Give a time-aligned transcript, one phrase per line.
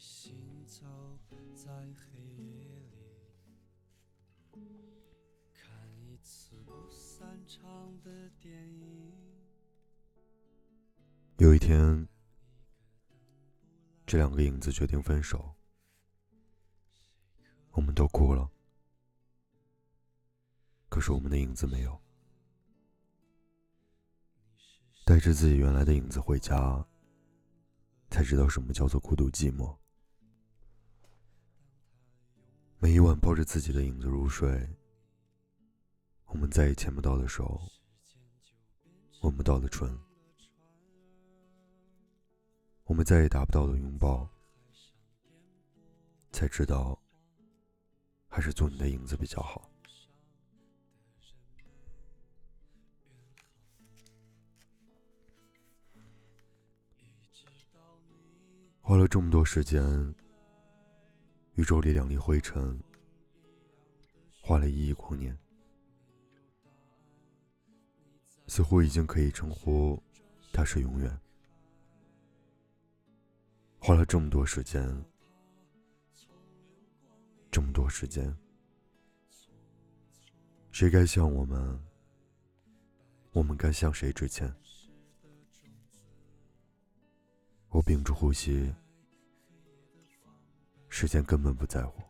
[0.00, 0.86] 行走
[1.54, 2.64] 在黑夜
[4.50, 4.64] 里，
[5.52, 8.50] 看一次不散场的电
[8.80, 9.12] 影。
[11.36, 12.08] 有一天，
[14.06, 15.54] 这两个影子决定分手，
[17.72, 18.50] 我们都哭了，
[20.88, 22.00] 可是我们的影子没有。
[25.04, 26.86] 带着自己原来的影子回家，
[28.08, 29.76] 才知道什么叫做孤独寂寞。
[32.82, 34.66] 每一晚抱着自己的影子入睡，
[36.28, 37.60] 我们再也牵不到的手，
[39.20, 39.98] 吻不到的唇，
[42.84, 44.26] 我们再也达不到的拥抱，
[46.32, 46.98] 才知道，
[48.28, 49.70] 还是做你的影子比较好。
[58.80, 60.14] 花了这么多时间，
[61.60, 62.82] 宇宙里两粒灰尘，
[64.40, 65.38] 花了一亿光年，
[68.46, 70.02] 似乎已经可以称呼
[70.54, 71.20] 它是永远。
[73.78, 75.04] 花了这么多时间，
[77.50, 78.34] 这么多时间，
[80.70, 81.78] 谁该向我们？
[83.32, 84.50] 我们该向谁致歉？
[87.68, 88.74] 我屏住呼吸，
[90.90, 92.02] 时间根本不在乎。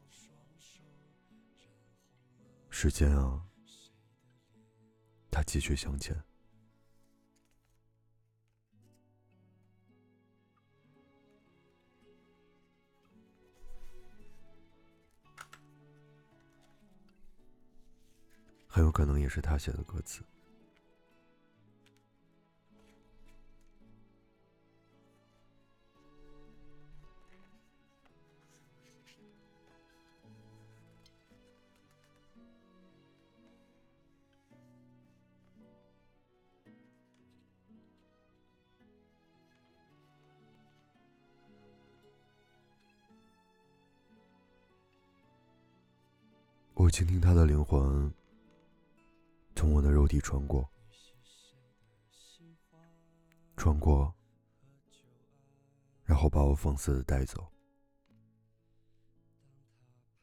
[2.70, 3.46] 时间啊，
[5.30, 6.20] 它继续向前。
[18.66, 20.24] 很有可能也是他写的歌词。
[47.00, 48.12] 倾听他的灵魂
[49.56, 50.70] 从我的肉体穿过，
[53.56, 54.14] 穿过，
[56.04, 57.50] 然后把我放肆的带走，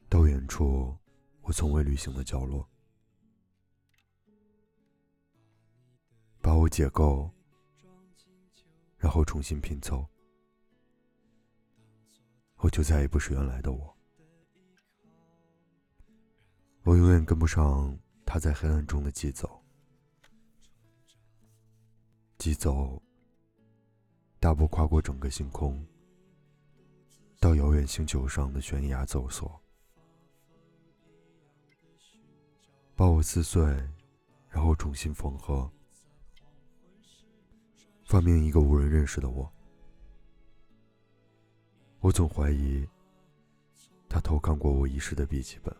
[0.08, 0.96] 到远处
[1.40, 2.64] 我从未旅行的角落，
[6.40, 7.28] 把我解构，
[8.98, 10.06] 然后重新拼凑，
[12.58, 13.97] 我就再也不是原来的我。
[16.88, 17.94] 我永远跟不上
[18.24, 19.62] 他在黑暗中的疾走，
[22.38, 22.98] 疾走，
[24.40, 25.86] 大步跨过整个星空，
[27.38, 29.60] 到遥远星球上的悬崖走索，
[32.96, 33.62] 把我撕碎，
[34.48, 35.70] 然后重新缝合，
[38.06, 39.52] 发明一个无人认识的我。
[42.00, 42.88] 我总怀疑，
[44.08, 45.76] 他偷看过我遗失的笔记本。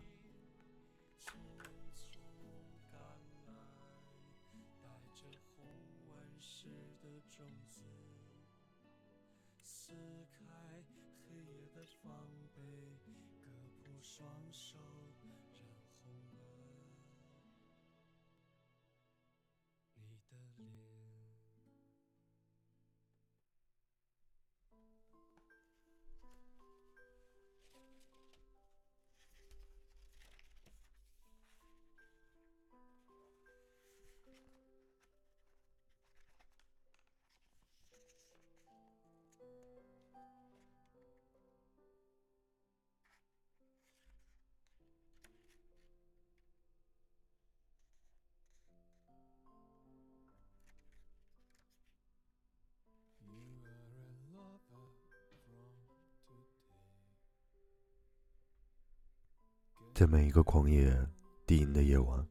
[59.99, 60.97] 在每一个狂野
[61.45, 62.25] 低吟的夜晚，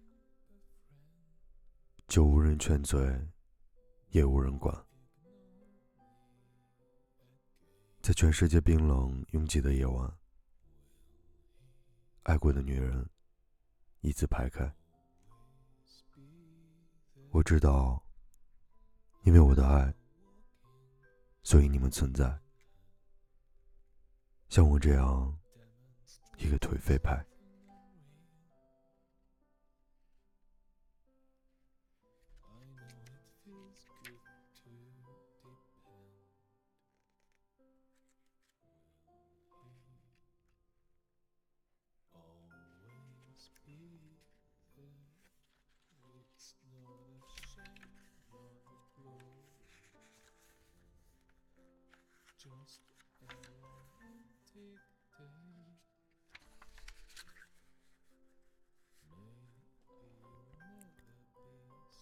[2.06, 2.98] 就无人劝醉，
[4.08, 4.74] 也无人管。
[8.00, 10.10] 在全世界冰冷拥挤的夜晚，
[12.22, 13.06] 爱过的女人
[14.00, 14.74] 一字排开。
[17.32, 18.02] 我知道，
[19.24, 19.94] 因为我的爱，
[21.42, 22.34] 所以你们存在。
[24.48, 25.38] 像我这样
[26.38, 27.22] 一个颓废派。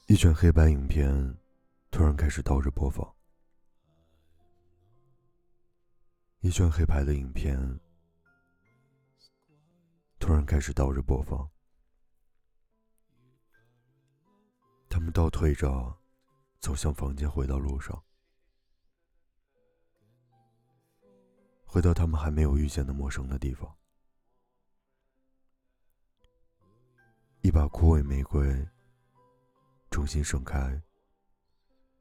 [0.08, 1.37] 一卷黑白影片
[1.91, 3.12] 突然开始倒着播放。
[6.38, 7.58] 一卷黑白的影片
[10.20, 11.50] 突然开始倒着播放。
[14.88, 15.99] 他们倒退着
[16.61, 18.00] 走向房间，回到路上，
[21.64, 23.76] 回到他们还没有遇见的陌生的地方。
[27.41, 28.69] 一把枯萎玫瑰
[29.91, 30.83] 重新盛开，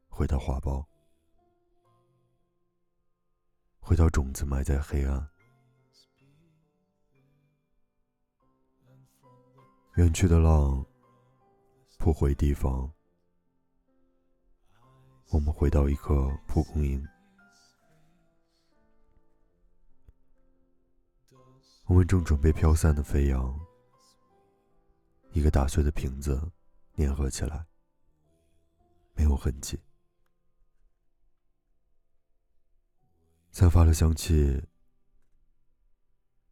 [0.10, 0.86] 回到花苞，
[3.80, 5.30] 回到种子埋在黑暗，
[9.96, 10.86] 远去的浪。
[11.98, 12.92] 不回地方，
[15.32, 17.04] 我们回到一颗蒲公英。
[21.86, 23.60] 我们正准备飘散的飞扬，
[25.32, 26.52] 一个打碎的瓶子
[26.98, 27.66] 粘合起来，
[29.16, 29.80] 没有痕迹，
[33.52, 34.62] 散发了香气，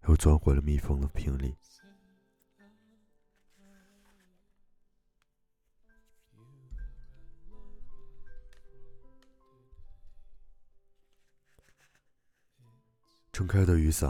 [0.07, 1.55] 又钻回了密封的瓶里。
[13.33, 14.09] 撑开的雨伞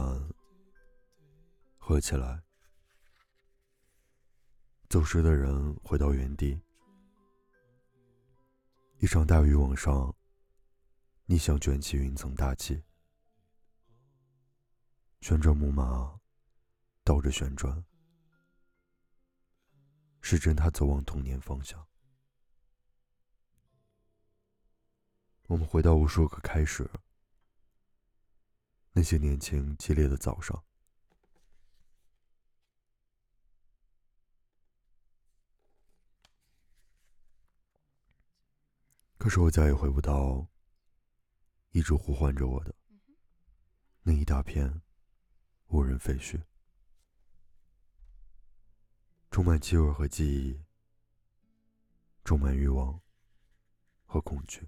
[1.78, 2.44] 合起来，
[4.90, 6.62] 走失的人回到原地。
[9.04, 10.16] 一场大雨往上，
[11.26, 12.82] 逆向卷起云层大气，
[15.20, 16.22] 旋转木马
[17.04, 17.84] 倒着旋转，
[20.22, 21.86] 时针它走往童年方向。
[25.48, 26.90] 我们回到无数个开始。
[28.94, 30.64] 那些年轻激烈的早上，
[39.24, 40.46] 可是我再也回不到
[41.72, 42.76] 一直呼唤着我的
[44.02, 44.82] 那一大片
[45.68, 46.44] 无人废墟，
[49.32, 50.62] 充满气味和记忆，
[52.26, 53.00] 充满欲望
[54.06, 54.68] 和恐惧。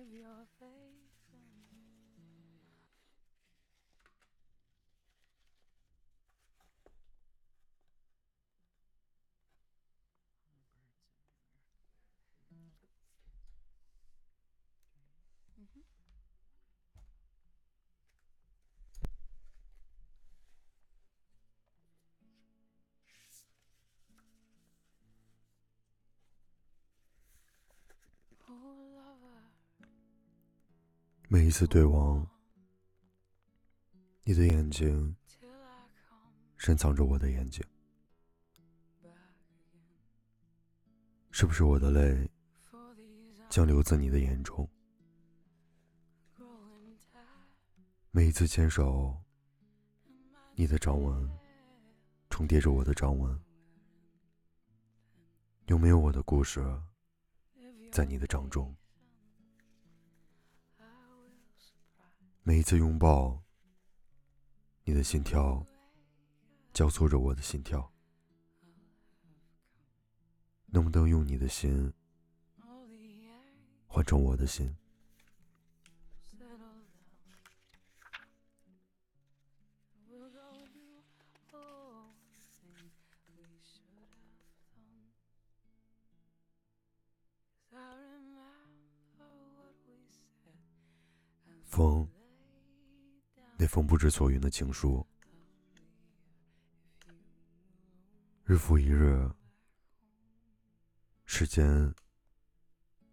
[0.00, 1.20] of your face
[15.60, 15.99] Mm-hmm.
[31.32, 32.28] 每一次对望，
[34.24, 35.14] 你的眼睛
[36.56, 37.64] 深藏着我的眼睛，
[41.30, 42.28] 是不是我的泪
[43.48, 44.68] 将流自你的眼中？
[48.10, 49.16] 每一次牵手，
[50.56, 51.30] 你的掌纹
[52.28, 53.40] 重叠着我的掌纹，
[55.66, 56.60] 有没有我的故事
[57.92, 58.74] 在你的掌中？
[62.42, 63.40] 每一次拥抱，
[64.84, 65.64] 你的心跳
[66.72, 67.92] 交错着我的心跳，
[70.66, 71.92] 能不能用你的心
[73.86, 74.74] 换成我的心？
[91.66, 92.08] 风，
[93.60, 95.06] 那封不知所云的情书，
[98.44, 99.30] 日复一日，
[101.26, 101.94] 时间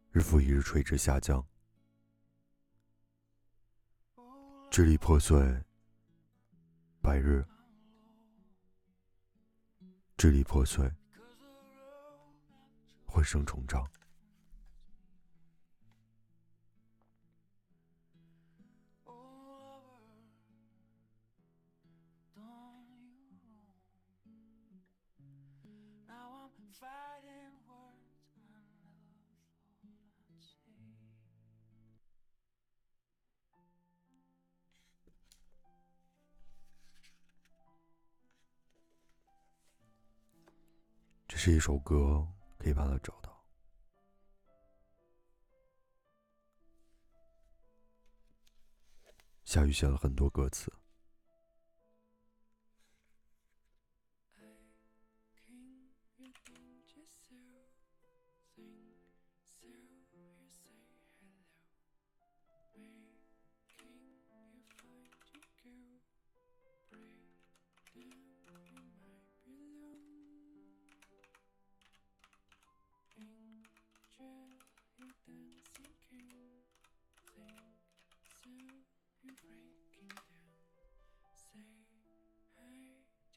[0.10, 1.46] 日复一日垂直下降，
[4.72, 5.38] 支离破碎，
[7.02, 7.46] 白日，
[10.16, 10.90] 支离破碎，
[13.06, 13.86] 混生重长。
[41.48, 42.28] 这一首歌，
[42.58, 43.42] 可以把它找到。
[49.46, 50.70] 夏雨写了很多歌词。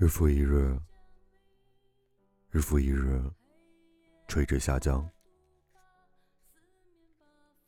[0.00, 0.80] 日复一日，
[2.50, 3.20] 日复一日，
[4.28, 5.10] 垂直下降。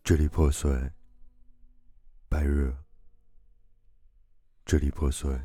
[0.05, 0.71] 支离破碎，
[2.29, 2.73] 白日，
[4.65, 5.37] 支离破碎，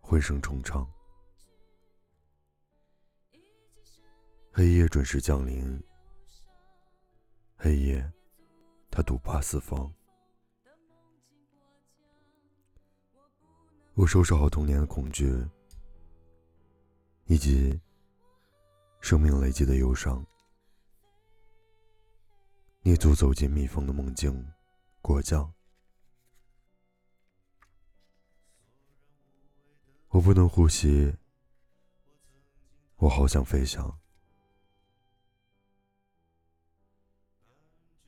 [0.00, 0.90] 混声重唱。
[4.50, 5.78] 黑夜准时降临，
[7.58, 8.10] 黑夜，
[8.90, 9.92] 它独霸四方。
[13.96, 15.34] 我收拾好童年的恐惧，
[17.24, 17.80] 以及
[19.00, 20.22] 生命累积的忧伤，
[22.82, 24.46] 蹑足走进密封的梦境，
[25.00, 25.50] 果酱。
[30.08, 31.16] 我不能呼吸，
[32.96, 33.98] 我好想飞翔。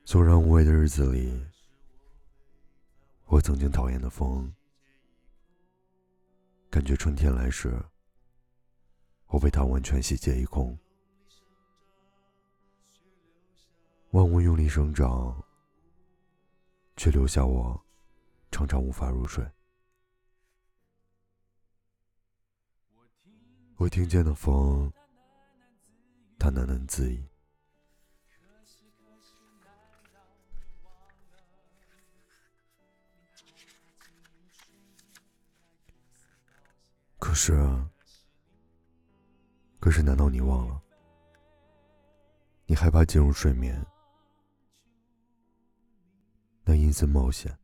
[0.04, 1.46] 索然无味的日子里，
[3.24, 4.54] 我曾经讨厌的风，
[6.70, 7.82] 感觉春天来时，
[9.26, 10.78] 我被它完全洗劫一空。
[14.10, 15.42] 万物用力生长，
[16.96, 17.80] 却留下我
[18.50, 19.46] 常常无法入睡。
[23.76, 24.92] 我听见的风，
[26.38, 27.24] 它喃喃自语。
[37.18, 37.52] 可是，
[39.80, 40.82] 可是，难道你忘了？
[42.66, 43.84] 你害怕进入睡眠，
[46.64, 47.56] 那阴森冒险。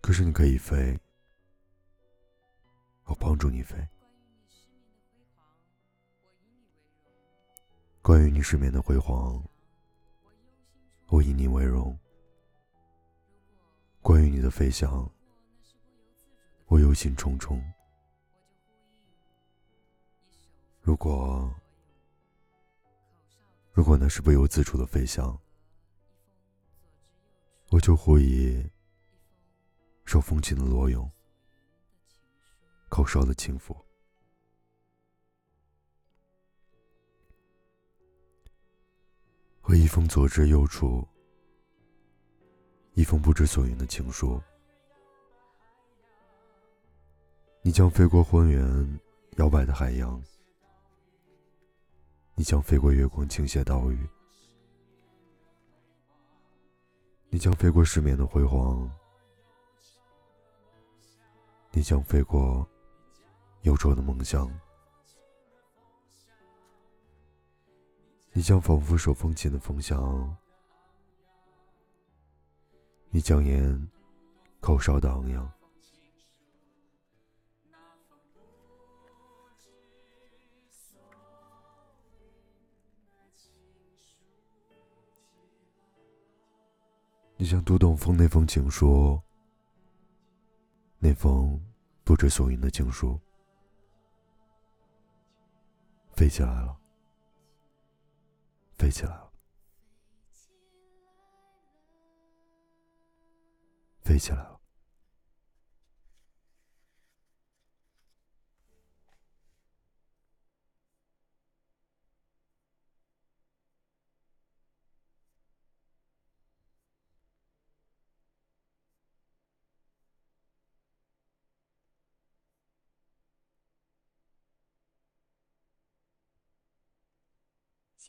[0.00, 0.98] 可是你可以飞，
[3.04, 3.76] 我帮助你飞。
[8.00, 9.42] 关于你失眠的辉煌，
[11.08, 11.98] 我以你为荣。
[14.02, 15.10] 关于你的飞翔。
[16.72, 17.62] 我忧心忡忡。
[20.80, 21.54] 如果，
[23.74, 25.38] 如果那是不由自主的飞翔，
[27.68, 28.66] 我就呼以
[30.06, 31.10] 受风情的裸泳，
[32.88, 33.76] 口哨的轻抚，
[39.60, 41.06] 和一封左至右处，
[42.94, 44.42] 一封不知所云的情书。
[47.64, 49.00] 你将飞过浑圆
[49.36, 50.20] 摇摆的海洋，
[52.34, 54.08] 你将飞过月光倾斜岛屿，
[57.30, 58.90] 你将飞过失眠的辉煌，
[61.70, 62.68] 你将飞过
[63.62, 64.50] 忧愁的梦想，
[68.32, 70.36] 你将仿佛手风琴的风向，
[73.10, 73.88] 你将沿
[74.58, 75.48] 口哨的昂扬。
[87.42, 89.20] 你像读懂风那封情书，
[91.00, 91.60] 那封
[92.04, 93.18] 不知所云的情书，
[96.12, 96.78] 飞起来了，
[98.74, 99.32] 飞起来了，
[104.02, 104.51] 飞起来了。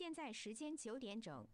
[0.04, 1.46] 现在时间九点整。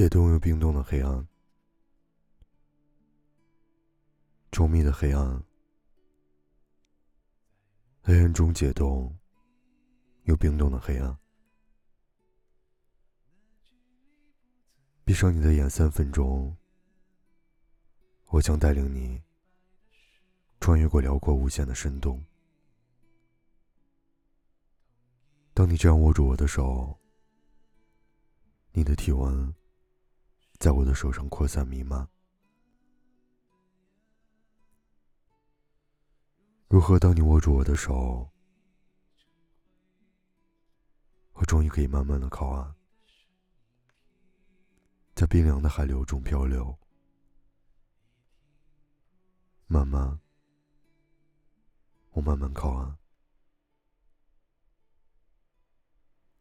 [0.00, 1.28] 解冻又冰冻的黑暗，
[4.50, 5.44] 稠密的黑暗，
[8.00, 9.14] 黑暗中解冻
[10.22, 11.18] 又冰冻的黑暗。
[15.04, 16.56] 闭上你的眼，三分钟，
[18.28, 19.22] 我将带领你
[20.60, 22.24] 穿越过辽阔无限的深洞。
[25.52, 26.98] 当你这样握住我的手，
[28.72, 29.54] 你的体温。
[30.60, 32.06] 在我的手上扩散弥漫。
[36.68, 36.98] 如何？
[36.98, 38.30] 当你握住我的手，
[41.32, 42.74] 我终于可以慢慢的靠岸，
[45.14, 46.78] 在冰凉的海流中漂流。
[49.66, 50.20] 慢慢，
[52.10, 52.98] 我慢慢靠岸，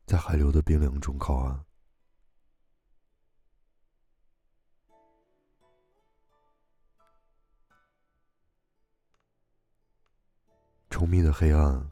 [0.06, 1.69] 在海流的冰凉中靠岸。
[11.00, 11.92] 稠密的黑暗，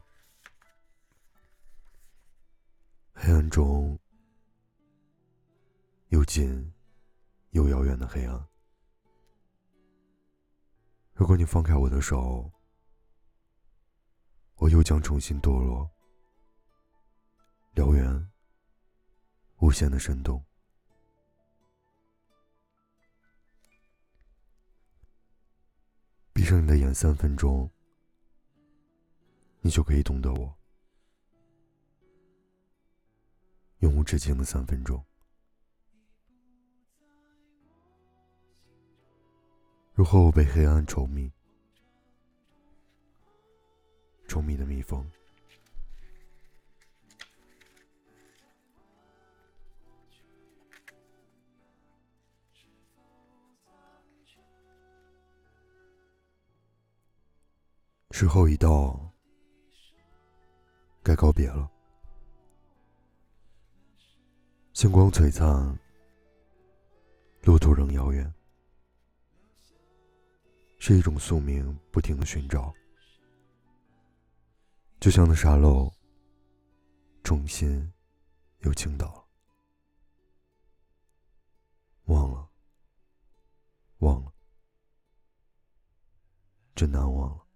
[3.14, 3.98] 黑暗中
[6.08, 6.70] 又近
[7.52, 8.46] 又遥远的黑暗。
[11.14, 12.52] 如果你放开我的手，
[14.56, 15.90] 我又将重新堕落
[17.72, 18.30] 辽远
[19.60, 20.44] 无限的深洞。
[26.34, 27.70] 闭上你的眼，三分钟。
[29.68, 30.56] 你就可以懂得我，
[33.80, 35.04] 永无止境的三分钟。
[39.92, 41.30] 如何我被黑暗稠密、
[44.26, 45.06] 稠密的蜜蜂？
[58.12, 59.12] 时候已到。
[61.08, 61.70] 该告别了。
[64.74, 65.74] 星光璀璨，
[67.44, 68.30] 路途仍遥远，
[70.78, 72.74] 是一种宿命，不停的寻找。
[75.00, 75.90] 就像那沙漏，
[77.24, 77.90] 重新
[78.58, 79.24] 又倾倒了。
[82.04, 82.50] 忘了，
[84.00, 84.30] 忘了，
[86.74, 87.47] 真难忘了。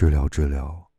[0.00, 0.90] 治疗，治疗，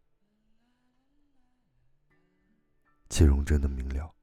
[3.09, 4.13] 其容真的明了。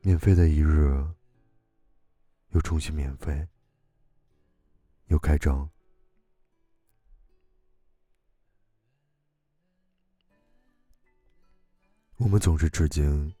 [0.00, 1.06] 免费的一日，
[2.48, 3.46] 又重新免费，
[5.06, 5.70] 又开张。
[12.16, 13.32] 我们总是致敬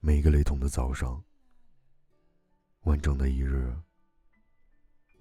[0.00, 1.22] 每一个雷同的早上，
[2.84, 3.76] 完整的一日。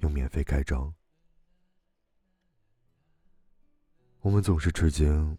[0.03, 0.93] 用免费开张，
[4.19, 5.37] 我们总是吃惊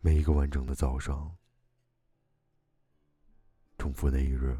[0.00, 1.36] 每一个完整的早上，
[3.78, 4.58] 重复的一日，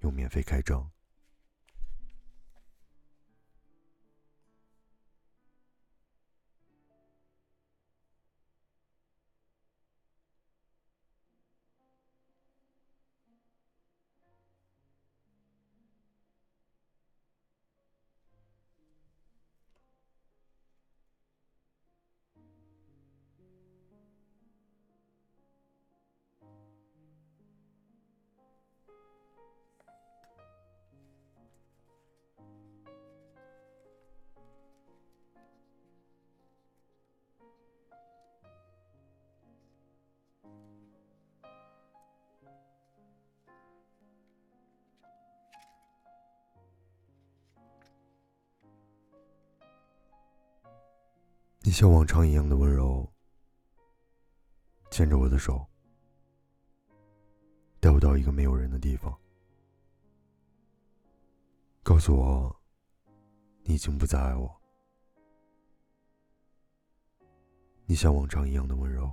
[0.00, 0.92] 用免费开张。
[51.76, 53.06] 像往常一样的温柔，
[54.90, 55.62] 牵着我的手，
[57.80, 59.14] 带我到一个没有人的地方，
[61.82, 62.56] 告诉我
[63.62, 64.58] 你已经不再爱我。
[67.84, 69.12] 你像往常一样的温柔，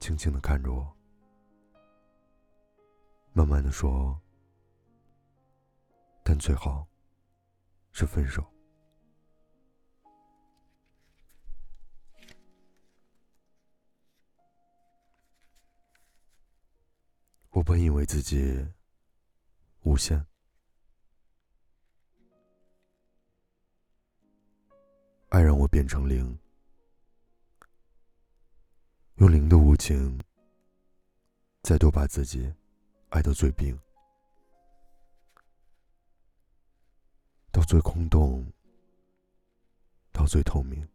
[0.00, 0.90] 轻轻的看着我，
[3.34, 4.18] 慢慢的说，
[6.24, 6.88] 但最好
[7.92, 8.42] 是分手。
[17.58, 18.64] 我本以为自己
[19.82, 20.24] 无限，
[25.30, 26.38] 爱让我变成零，
[29.16, 30.20] 用零的无情，
[31.62, 32.54] 再度把自己
[33.08, 33.76] 爱到最冰，
[37.50, 38.46] 到最空洞，
[40.12, 40.88] 到最透明。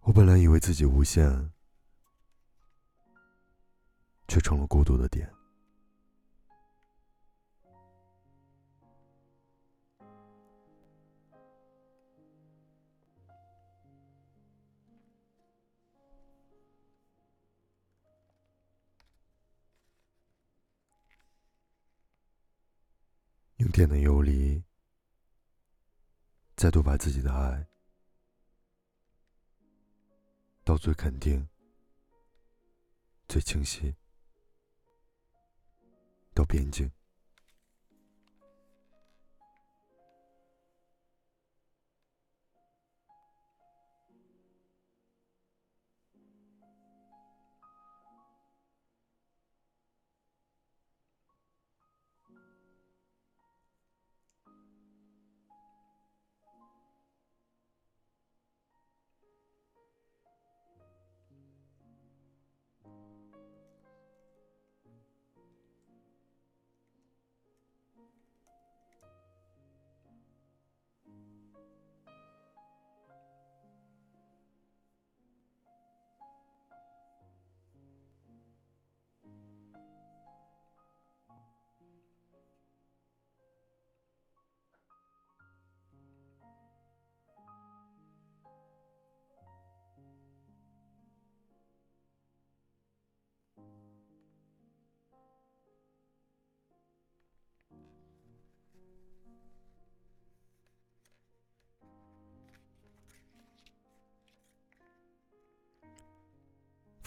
[0.00, 1.50] 我本来以为自己无限。
[4.30, 5.28] 却成了孤独的点。
[23.56, 24.62] 用点的游离，
[26.54, 27.66] 再度把自己的爱
[30.62, 31.48] 到最肯定、
[33.26, 33.92] 最清晰。
[36.40, 36.90] 到边境。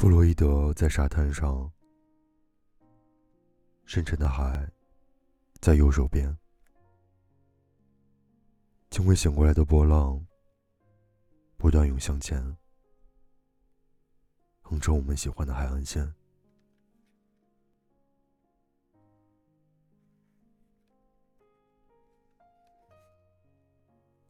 [0.04, 1.72] 弗洛伊德在沙滩上，
[3.86, 4.70] 深沉的海
[5.62, 6.38] 在右手边，
[8.89, 10.22] 轻微醒过来的波浪
[11.56, 12.38] 不断涌向前，
[14.62, 16.13] 横着我们喜欢的海岸线。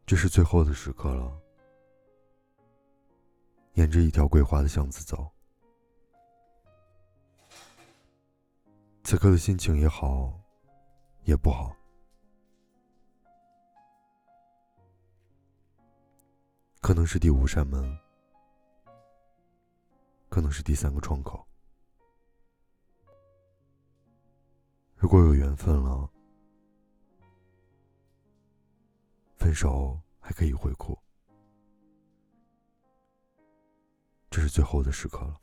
[0.05, 1.41] 这是最后的时刻了，
[3.73, 5.32] 沿着一条桂花的巷子走。
[9.03, 10.33] 此刻的心情也好，
[11.23, 11.75] 也不好。
[16.81, 17.97] 可能是第五扇门，
[20.29, 21.45] 可能是第三个窗口。
[24.95, 26.09] 如果有缘分了，
[29.35, 30.97] 分手还可以回哭。
[34.29, 35.42] 这是最后的时刻了。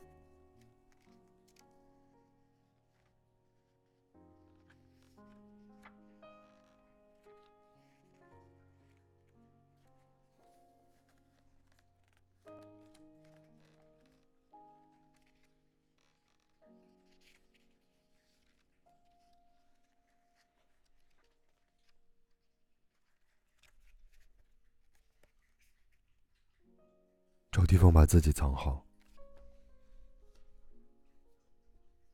[27.71, 28.85] 地方把自己藏好，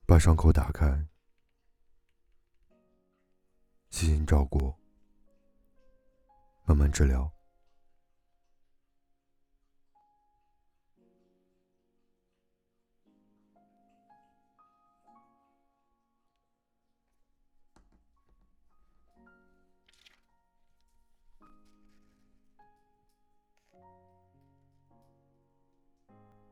[0.06, 1.04] 把伤口打开，
[3.90, 4.72] 细心照顾，
[6.64, 7.28] 慢慢治疗。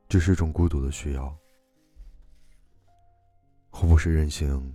[0.08, 1.36] 这是一种孤独的需要，
[3.70, 4.74] 我不是任性，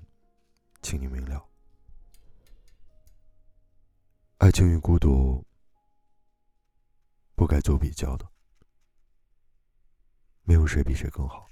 [0.82, 1.44] 请你明了。
[4.38, 5.44] 爱情与孤独
[7.36, 8.28] 不该做比较的。
[10.44, 11.48] 没有谁比谁更好。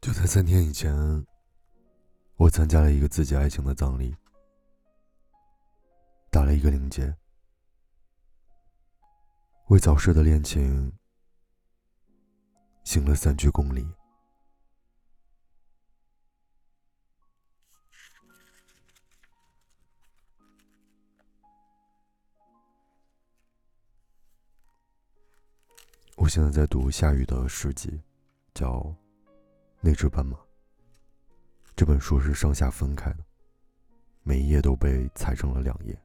[0.00, 0.92] 就在三天以前，
[2.36, 4.14] 我参加了一个自己爱情的葬礼，
[6.34, 7.16] 打了一个领结，
[9.68, 10.92] 为早逝的恋情
[12.82, 13.86] 行了三鞠躬礼。
[26.16, 28.02] 我现在在读夏雨的诗集，
[28.52, 28.80] 叫
[29.80, 30.36] 《那只斑马》。
[31.76, 33.24] 这本书是上下分开的，
[34.24, 35.96] 每一页都被裁成了两页，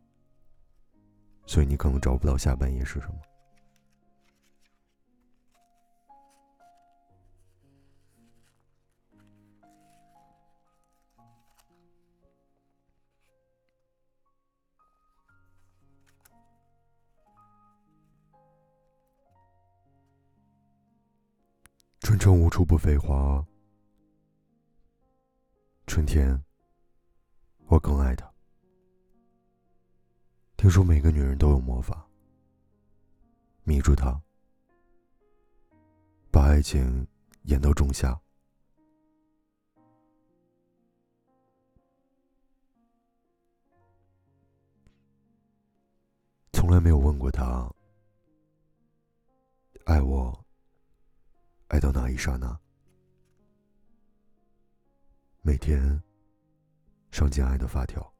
[1.49, 3.15] 所以你可能找不到下半夜是什么。
[22.01, 23.43] 春城无处不飞花，
[25.87, 26.39] 春天，
[27.65, 28.31] 我更爱他。
[30.59, 32.05] 听说每个女人都有魔法，
[33.63, 34.21] 迷住他，
[36.29, 37.07] 把爱情
[37.43, 38.19] 演到仲夏。
[46.51, 47.73] 从来没有问过他，
[49.85, 50.45] 爱我。
[51.69, 52.59] 爱到哪一刹那，
[55.41, 56.03] 每天
[57.11, 58.13] 上紧爱的发条。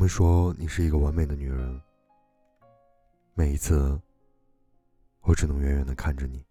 [0.00, 1.78] 他们说你是一个完美的女人，
[3.34, 4.00] 每一次。
[5.20, 6.42] 我只能远远的看着你。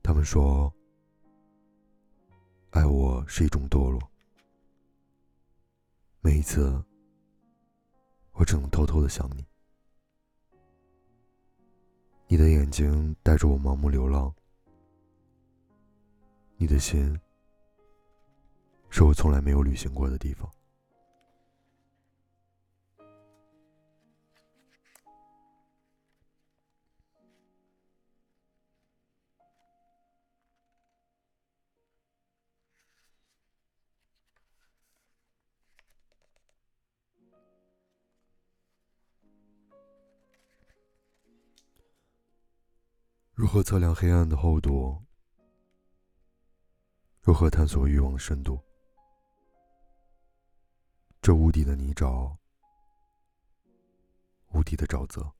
[0.00, 0.72] 他们说，
[2.70, 4.00] 爱我是一种堕落。
[6.20, 6.80] 每一次，
[8.34, 9.44] 我只能偷偷的想你。
[12.28, 14.32] 你的眼睛带着我盲目流浪，
[16.56, 17.18] 你的心
[18.88, 20.48] 是我从来没有旅行过的地方。
[43.44, 45.04] 如何测量黑暗的厚度？
[47.20, 48.58] 如何探索欲望的深度？
[51.20, 52.34] 这无底的泥沼，
[54.52, 55.30] 无底的沼泽。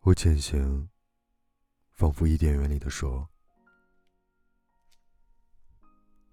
[0.00, 0.86] 我前行，
[1.94, 3.26] 仿佛伊甸园里的蛇。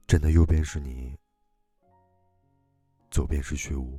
[0.05, 1.17] 站的右边是你，
[3.09, 3.97] 左边是虚无。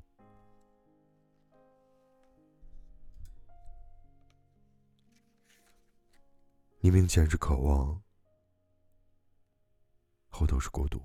[6.85, 8.03] 明明前是渴望，
[10.29, 11.01] 后头是孤独。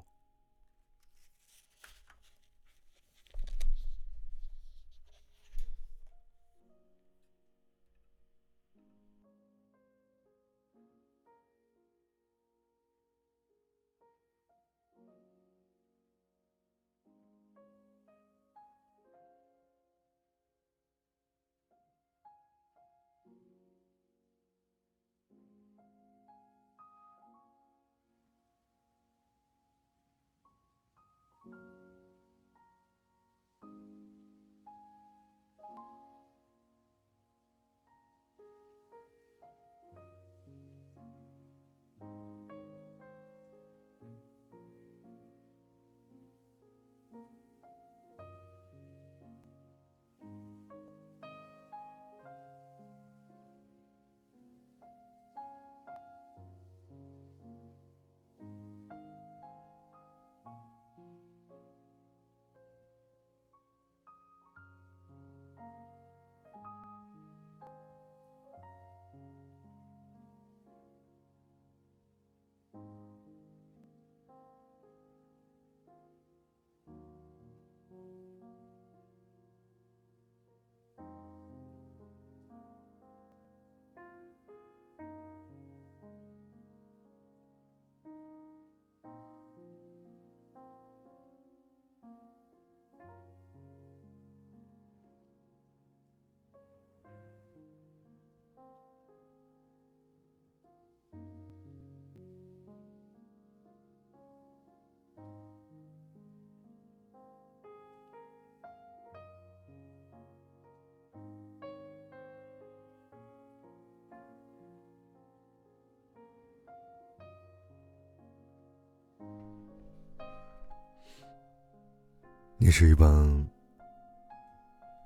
[122.62, 123.50] 你是一本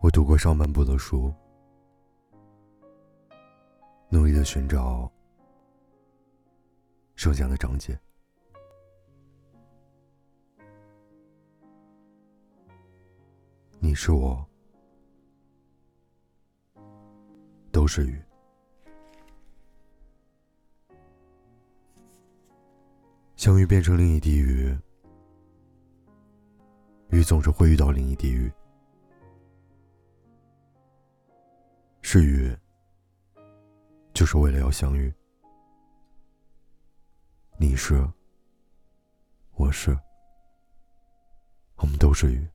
[0.01, 1.31] 我读过上半部的书，
[4.09, 5.09] 努力的寻找
[7.13, 7.95] 剩下的章节。
[13.79, 14.43] 你是我，
[17.71, 18.19] 都是雨。
[23.35, 24.75] 相遇变成另一滴雨，
[27.13, 28.51] 雨总是会遇到另一滴雨。
[32.01, 32.51] 是雨，
[34.15, 35.13] 就是为了要相遇。
[37.55, 38.03] 你是，
[39.51, 39.95] 我是，
[41.75, 42.47] 我们都是雨。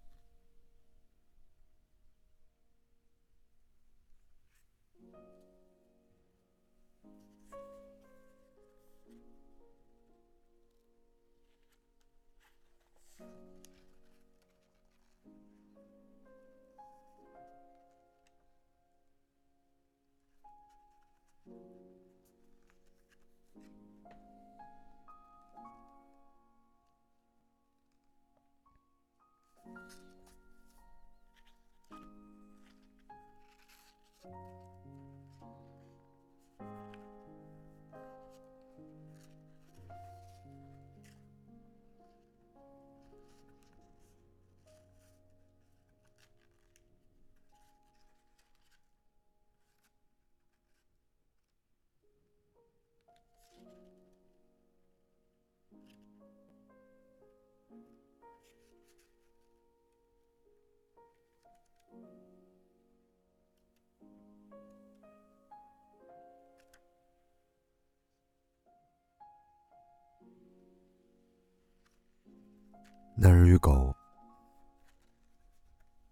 [73.16, 73.94] 男人与狗，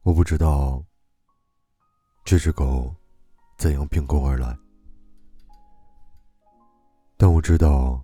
[0.03, 0.83] 我不知道
[2.25, 2.95] 这只狗
[3.59, 4.57] 怎样凭空而来，
[7.17, 8.03] 但我知道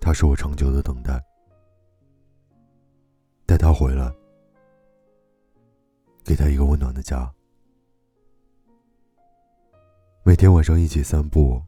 [0.00, 1.22] 它是我长久的等待。
[3.46, 4.12] 带它回来，
[6.22, 7.32] 给它一个温暖的家。
[10.22, 11.62] 每天晚上一起散步，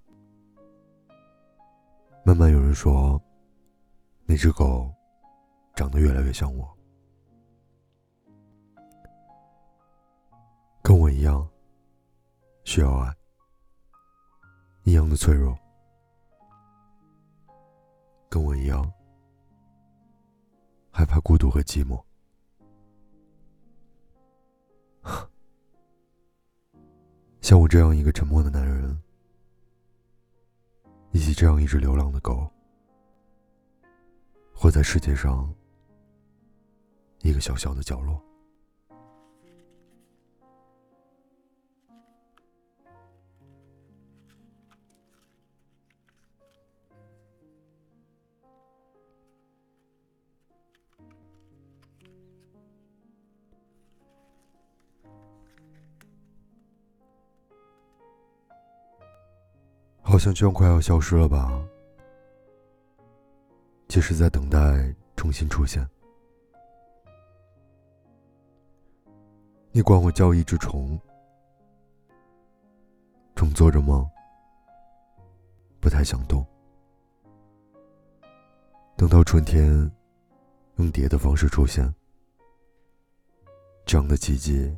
[2.22, 3.18] 慢慢有人说，
[4.26, 4.92] 那只狗。
[5.80, 6.68] 长得越来越像我，
[10.82, 11.48] 跟我一样
[12.64, 13.10] 需要爱，
[14.82, 15.58] 一样的脆弱，
[18.28, 18.92] 跟我一样
[20.90, 21.98] 害怕孤独和寂寞。
[27.40, 29.02] 像我这样一个沉默的男人，
[31.12, 32.46] 以及这样一只流浪的狗，
[34.54, 35.50] 活在世界上。
[37.22, 38.20] 一个小小的角落，
[60.02, 61.62] 好像就快要消失了吧？
[63.88, 65.86] 即使，在等待重新出现。
[69.72, 70.98] 你管我叫一只虫，
[73.36, 74.04] 正做着梦，
[75.78, 76.44] 不太想动。
[78.96, 79.88] 等到春天，
[80.76, 81.94] 用蝶的方式出现，
[83.86, 84.76] 这样的奇迹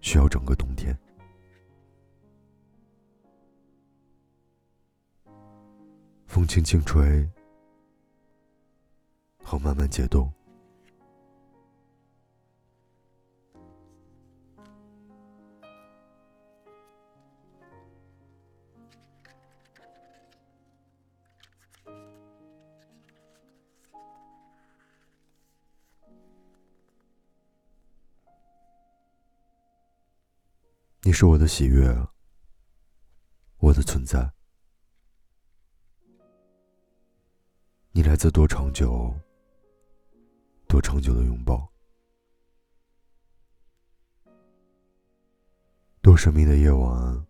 [0.00, 0.98] 需要整个冬天。
[6.26, 7.28] 风轻轻吹，
[9.42, 10.32] 好慢慢解冻。
[31.08, 31.88] 你是我的喜悦，
[33.60, 34.30] 我的存在。
[37.92, 39.10] 你来自多长久、
[40.68, 41.66] 多长久的拥抱，
[46.02, 47.26] 多神秘的夜晚，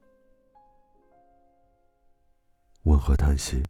[2.83, 3.63] 温和叹息。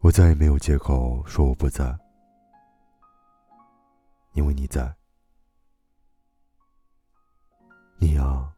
[0.00, 1.98] 我再也没有借口说我不在，
[4.34, 4.94] 因为你在。
[7.98, 8.52] 你呀，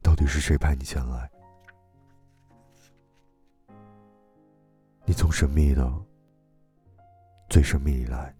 [0.00, 1.30] 到底是谁派你前来？
[5.04, 5.92] 你从神秘的、
[7.48, 8.34] 最神秘以来。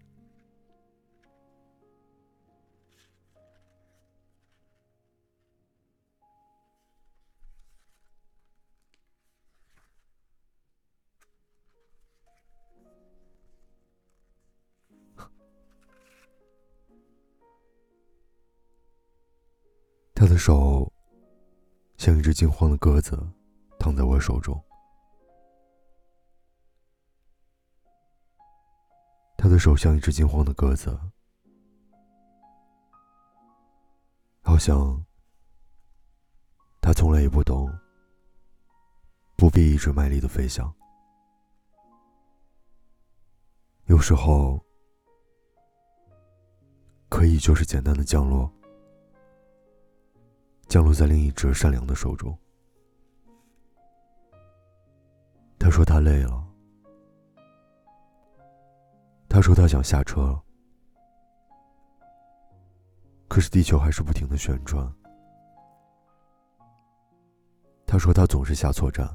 [20.31, 20.89] 的手
[21.97, 23.21] 像一只惊慌的鸽子，
[23.77, 24.57] 躺在我手中。
[29.35, 30.97] 他的手像一只惊慌的鸽子，
[34.41, 35.05] 好像
[36.79, 37.69] 他从来也不懂
[39.35, 40.73] 不必一直卖力的飞翔。
[43.87, 44.63] 有时候，
[47.09, 48.49] 可以就是简单的降落。
[50.71, 52.33] 降落在另一只善良的手中。
[55.59, 56.47] 他说他累了。
[59.27, 60.41] 他说他想下车。
[63.27, 64.89] 可是地球还是不停的旋转。
[67.85, 69.05] 他说他总是下错站。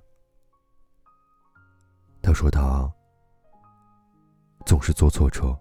[2.20, 2.86] 他说他
[4.66, 5.58] 总是坐错车。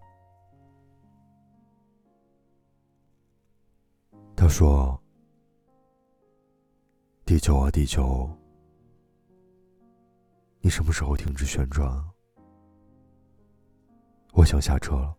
[4.36, 5.02] 他说。
[7.26, 8.30] 地球啊，地球，
[10.62, 11.92] 你什么时候停止旋转？
[14.34, 15.18] 我想下车了。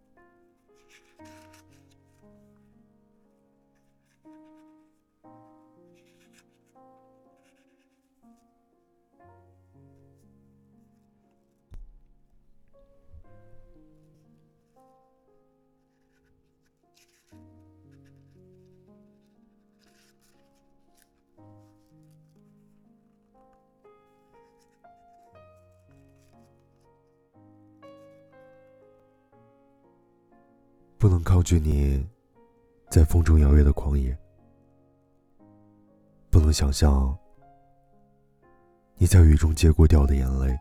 [31.06, 32.04] 不能抗拒你
[32.90, 34.18] 在风中摇曳的狂野，
[36.30, 37.16] 不能想象
[38.96, 40.58] 你在雨中接过掉的眼泪。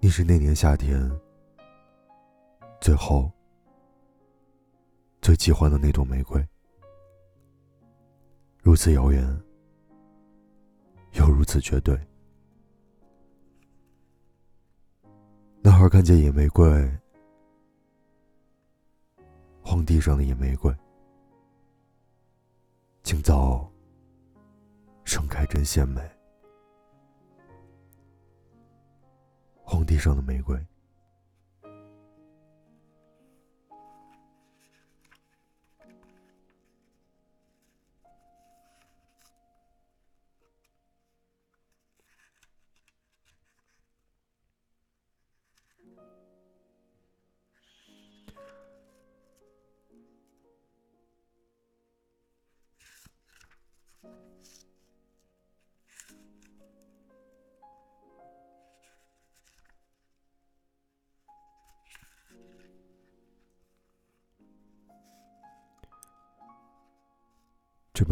[0.00, 1.06] 你是那年夏天
[2.80, 3.30] 最后
[5.20, 6.42] 最喜欢的那朵玫瑰，
[8.62, 9.42] 如此遥远，
[11.12, 11.94] 又如此绝对。
[15.60, 16.90] 男孩看见野玫瑰。
[19.70, 20.74] 荒地上的野玫瑰，
[23.02, 23.70] 清早
[25.04, 26.00] 盛开真鲜美。
[29.62, 30.58] 荒地上的玫瑰。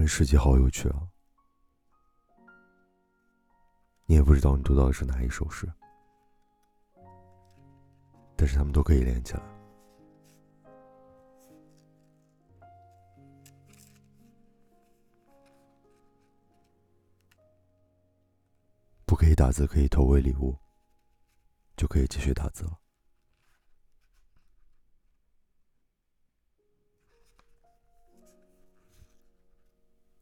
[0.07, 1.02] 世界好有趣啊！
[4.07, 5.68] 你也不知道你读到的是哪一首诗，
[8.36, 9.42] 但是他们都可以连起来。
[19.04, 20.57] 不可以打字，可以投喂礼物，
[21.76, 22.78] 就可以继续打字了。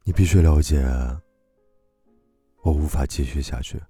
[0.07, 0.85] 你必须了解，
[2.61, 3.81] 我无法继续下去。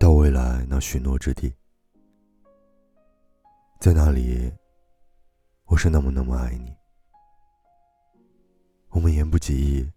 [0.00, 1.54] 到未来那许诺之地，
[3.78, 4.52] 在那里，
[5.66, 6.76] 我是那么那么爱你。
[8.88, 9.92] 我们言不及义，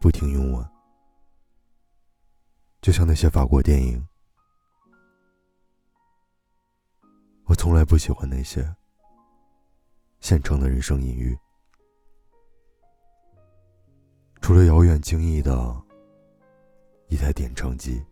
[0.00, 0.64] 不停拥吻，
[2.80, 4.06] 就像那些法国电影。
[7.46, 8.64] 我从来不喜欢那些
[10.20, 11.36] 现成的人生隐喻。
[14.44, 15.74] 除了遥远惊异的
[17.08, 18.04] 一台点唱机，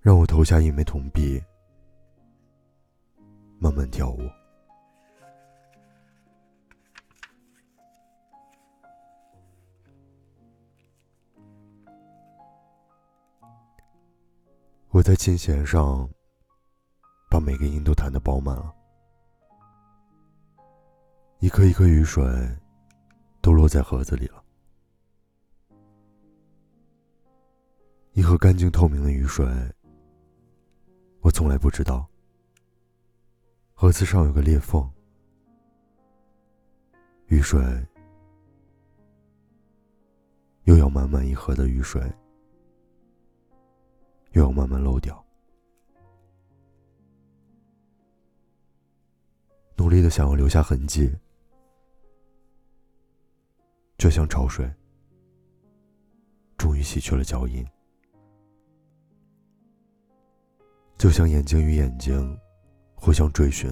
[0.00, 1.38] 让我投下一枚铜币，
[3.58, 4.20] 慢慢跳舞。
[14.88, 16.08] 我在琴弦上
[17.30, 18.74] 把每个音都弹得饱满了，
[21.40, 22.24] 一颗一颗雨水。
[23.50, 24.40] 都落在盒子里了。
[28.12, 29.44] 一盒干净透明的雨水，
[31.18, 32.08] 我从来不知道。
[33.74, 34.88] 盒子上有个裂缝，
[37.26, 37.60] 雨水
[40.62, 42.00] 又要满满一盒的雨水，
[44.30, 45.20] 又要慢慢漏掉。
[49.76, 51.12] 努力的想要留下痕迹，
[54.00, 54.66] 就像潮水，
[56.56, 57.62] 终于洗去了脚印。
[60.96, 62.34] 就像眼睛与眼睛
[62.94, 63.70] 互相追寻，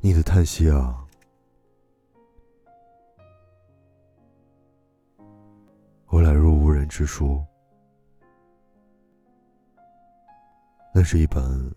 [0.00, 1.06] 你的叹息啊，
[6.06, 7.44] 我揽入无人之书。
[10.94, 11.70] 那是一本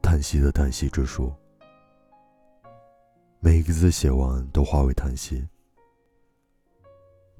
[0.00, 1.34] 叹息的叹息之书，
[3.42, 5.48] 每一个字写完都化为叹息，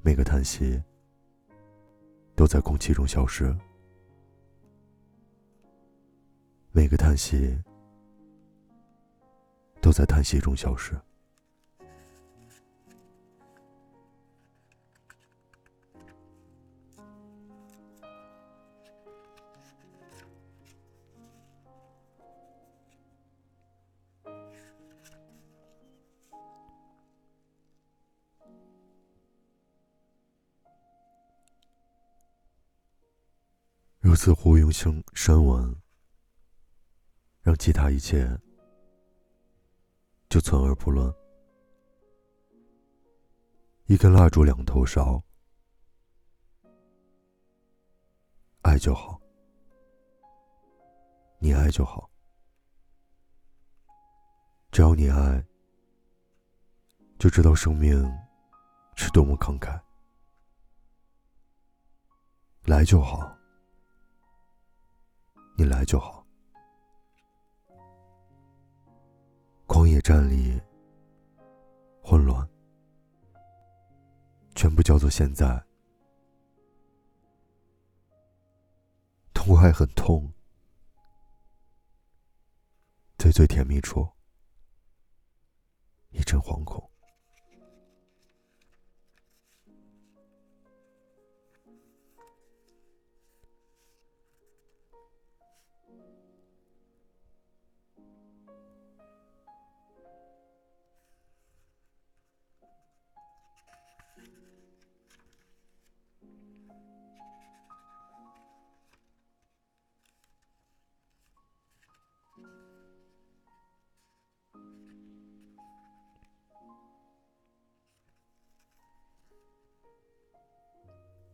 [0.01, 0.81] 每个叹息
[2.35, 3.55] 都在空气中消失。
[6.71, 7.55] 每个叹息
[9.79, 10.99] 都在叹息中消失。
[34.11, 35.73] 如此呼应性深文。
[37.43, 38.29] 让其他一切
[40.27, 41.09] 就存而不乱。
[43.85, 45.23] 一根蜡烛两头烧，
[48.63, 49.17] 爱就好，
[51.39, 52.11] 你爱就好，
[54.73, 55.41] 只要你爱，
[57.17, 57.97] 就知道生命
[58.97, 59.81] 是多么慷慨。
[62.65, 63.37] 来就好，
[65.61, 66.25] 你来就好。
[69.67, 70.59] 荒野站里，
[72.01, 72.49] 混乱，
[74.55, 75.63] 全部叫做现在。
[79.35, 80.33] 痛爱很痛，
[83.19, 84.09] 最最甜蜜处，
[86.09, 86.90] 一阵惶恐。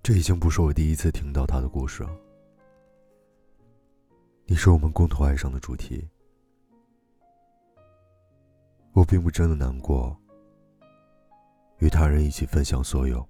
[0.07, 2.01] 这已经不是我第一次听到他的故事。
[4.45, 6.07] 你是我们共同爱上的主题。
[8.93, 10.17] 我并不真的难过，
[11.79, 13.27] 与他人一起分享所有。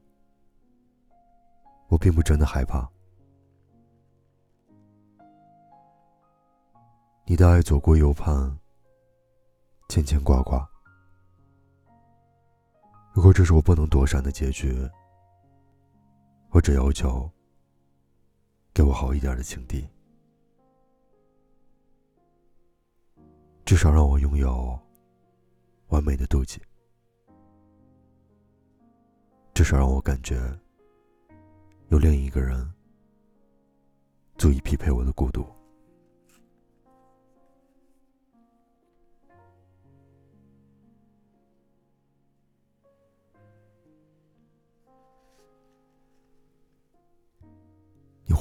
[1.87, 2.87] 我并不真的害怕，
[7.25, 8.55] 你的爱左顾右盼，
[9.89, 10.63] 牵牵挂挂。
[13.15, 14.87] 如果这是我不能躲闪的结局。
[16.49, 17.29] 我只要求，
[18.73, 19.87] 给我好一点的情敌，
[23.65, 24.79] 至少让我拥有
[25.89, 26.59] 完美的妒忌，
[29.53, 30.35] 至少让我感觉
[31.89, 32.67] 有另一个人
[34.37, 35.56] 足以匹配我的孤独。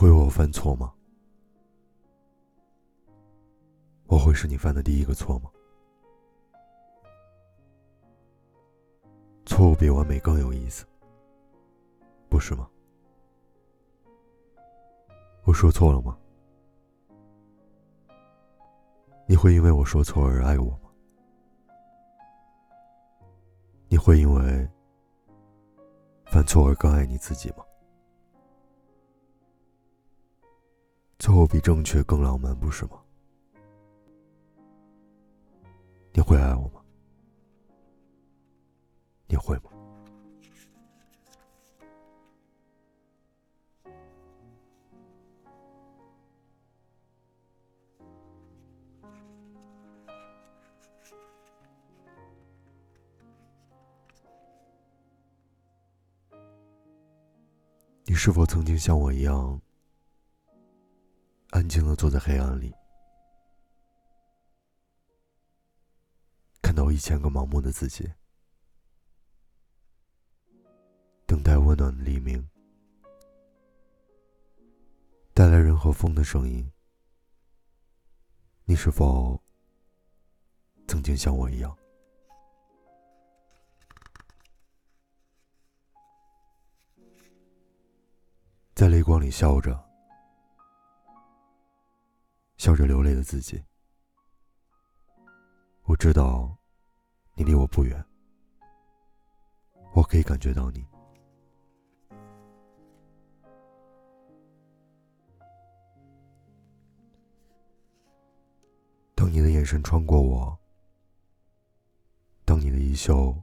[0.06, 0.94] 会为我犯错吗？
[4.06, 5.50] 我会是你犯的第一个错吗？
[9.44, 10.86] 错误比完美更有意思，
[12.28, 12.70] 不是吗？
[15.42, 16.16] 我说错了吗？
[19.26, 20.88] 你会因为我说错而爱我吗？
[23.88, 24.70] 你会因为
[26.26, 27.65] 犯错而更爱你自己吗？
[31.26, 33.02] 错误比正确更浪漫，不是吗？
[36.12, 36.80] 你会爱我吗？
[39.26, 39.62] 你会吗？
[58.04, 59.60] 你是否曾经像我一样，
[61.50, 62.74] 安静的坐在黑暗里，
[66.60, 68.12] 看到一千个盲目的自己，
[71.24, 72.46] 等待温暖的黎明，
[75.32, 76.70] 带来人和风的声音？
[78.64, 79.40] 你是否
[80.88, 81.74] 曾经像我一样？
[88.74, 89.85] 在泪光里笑着，
[92.56, 93.62] 笑着流泪的自己。
[95.84, 96.56] 我知道，
[97.34, 98.04] 你离我不远，
[99.94, 100.84] 我可以感觉到你。
[109.14, 110.58] 当你的眼神穿过我，
[112.44, 113.34] 当你的衣袖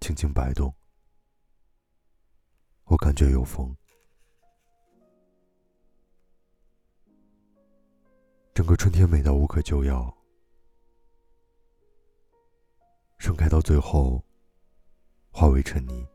[0.00, 0.74] 轻轻摆动，
[2.84, 3.76] 我感觉有风。
[8.60, 10.14] 整个春天美到无可救药，
[13.16, 14.22] 盛开到最后
[15.30, 16.06] 化为尘泥。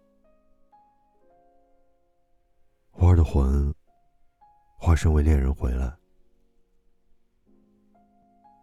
[2.92, 3.74] 花儿的魂
[4.78, 5.98] 化身为恋人回来，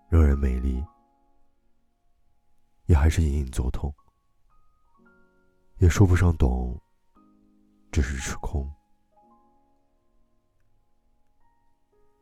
[0.09, 0.81] 仍然美丽，
[2.87, 3.93] 也还是隐隐作痛，
[5.79, 6.81] 也说不上懂，
[7.91, 8.73] 只是痴空。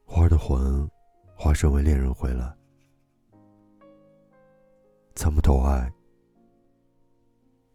[0.07, 0.91] 花儿的魂。
[1.43, 2.55] 化身为恋人回来，
[5.15, 5.91] 参不透爱，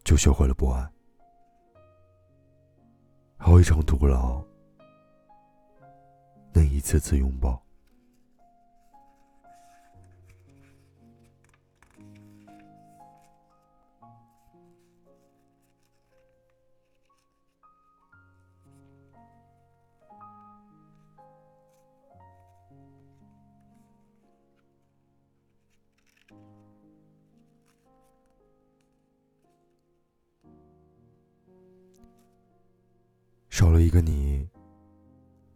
[0.03, 0.87] 就学会了不爱。
[3.37, 4.39] 好一场徒劳，
[6.53, 7.59] 那一次次拥抱。
[33.65, 34.47] 少了一个你，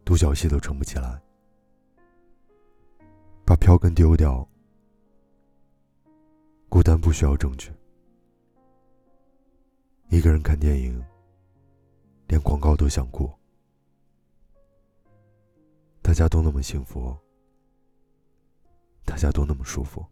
[0.04, 1.22] 独角戏都撑不起来。
[3.46, 4.50] 把票根丢掉，
[6.70, 7.72] 孤单不需要证据。
[10.08, 11.00] 一个人看电影，
[12.28, 13.32] 连广告都想过。
[16.02, 17.16] 大家都那么幸福，
[19.06, 20.04] 大家都那么舒服，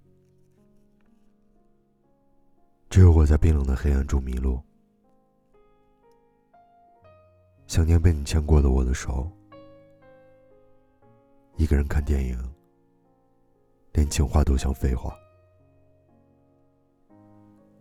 [2.91, 4.61] 只有我在冰冷的黑暗中迷路。
[7.67, 9.29] 想念被你牵过的我的手，
[11.57, 12.55] 一个人看电影，
[13.91, 15.13] 连情话都像废话。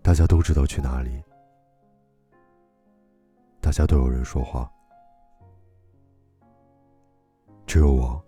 [0.02, 1.22] 大家都知道去哪里，
[3.60, 4.70] 大家都有人说话，
[7.64, 8.22] 只有我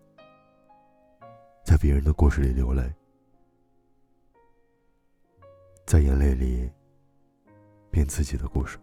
[1.65, 2.83] 在别人的故事里流泪，
[5.85, 6.71] 在眼泪里
[7.91, 8.79] 编自己的故事。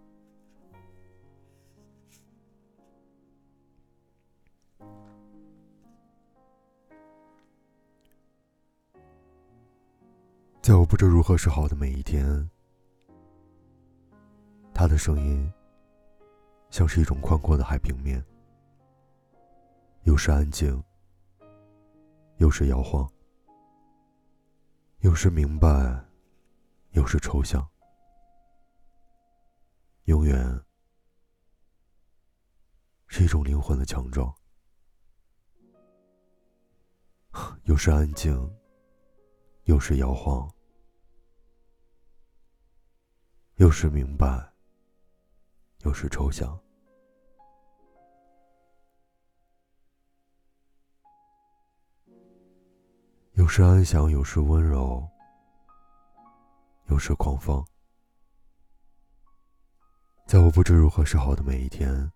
[10.66, 12.50] 在我不知如何是好的每一天，
[14.74, 15.54] 他的声音
[16.72, 18.20] 像是一种宽阔的海平面，
[20.06, 20.84] 有时安静，
[22.38, 23.08] 有时摇晃，
[25.02, 26.04] 有时明白，
[26.94, 27.64] 有时抽象，
[30.06, 30.60] 永远
[33.06, 34.34] 是一种灵魂的强壮，
[37.66, 38.52] 有时安静，
[39.66, 40.52] 有时摇晃。
[43.58, 44.52] 又是明白，
[45.84, 46.50] 又是抽象；
[53.36, 55.02] 有时安详，有时温柔；
[56.88, 57.66] 有时狂放。
[60.28, 62.12] 在我不知如何是好的每一天，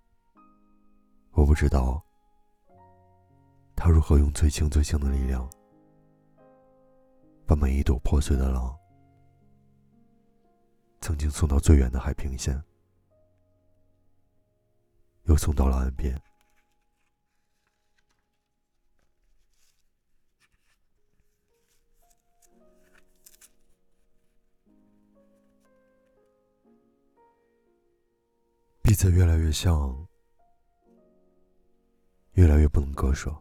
[1.32, 2.04] 我不知道
[3.78, 5.50] 他如何用最轻最轻的力量，
[7.46, 8.79] 把每一朵破碎的浪。
[11.02, 12.62] 曾经送到最远的海平线，
[15.24, 16.16] 又送到了岸边。
[28.82, 30.08] 彼此越来越像，
[32.34, 33.32] 越来越不能割舍。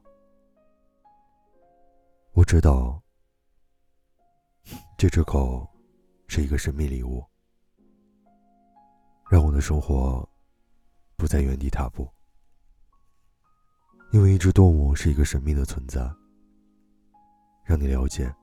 [2.32, 3.02] 我知道，
[4.96, 5.66] 这只狗
[6.28, 7.24] 是一个神秘礼物。
[9.30, 10.26] 让我的生活
[11.16, 12.08] 不再原地踏步。
[14.10, 16.00] 因为一只动物是一个神秘的存在，
[17.62, 18.34] 让你了解，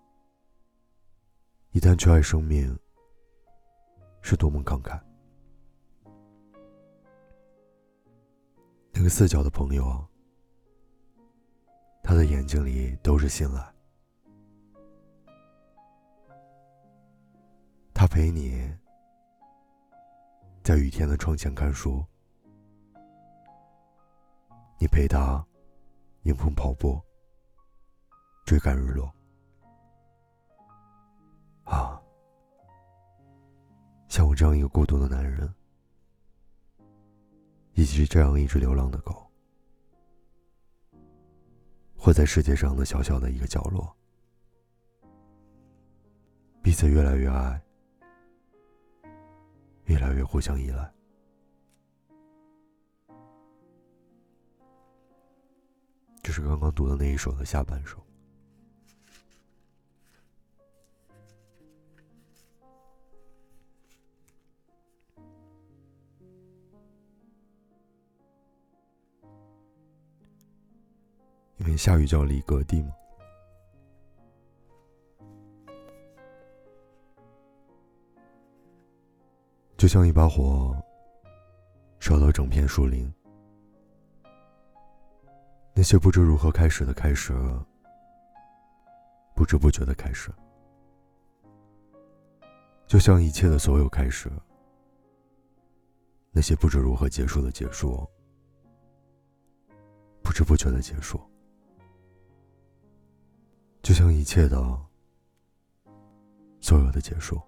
[1.72, 2.78] 一旦去爱生命，
[4.22, 5.02] 是多么慷慨。
[8.92, 10.08] 那个四角的朋友，
[12.04, 13.74] 他的眼睛里都是信赖。
[17.92, 18.72] 他陪你
[20.66, 22.04] 在雨天的窗前看书，
[24.80, 25.46] 你陪他
[26.24, 27.00] 迎风跑步，
[28.48, 29.14] 追赶日落。
[31.66, 32.02] 啊，
[34.08, 35.54] 像我这样一个孤独的男人。
[37.76, 39.30] 以及这样一只流浪的狗，
[41.98, 43.94] 活在世界上的小小的一个角落，
[46.64, 47.62] 彼此越来越爱，
[49.86, 50.92] 越来越互相依赖。
[56.22, 58.06] 这是刚刚读的那一首的下半首。
[71.58, 72.94] 因为下雨就要离隔地嘛，
[79.86, 80.76] 就像一把火
[82.00, 83.08] 烧了整片树林，
[85.76, 87.32] 那些不知如何开始的开始，
[89.36, 90.34] 不知不觉的开始，
[92.88, 94.28] 就像一切的所有开始，
[96.32, 98.10] 那些不知如何结束的结束，
[100.24, 101.22] 不知不觉的结束。
[103.84, 104.58] 就像一切的
[106.60, 107.40] 所有的结束，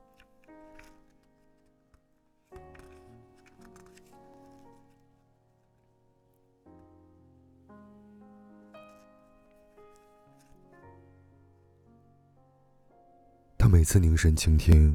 [13.87, 14.93] 次凝神倾听，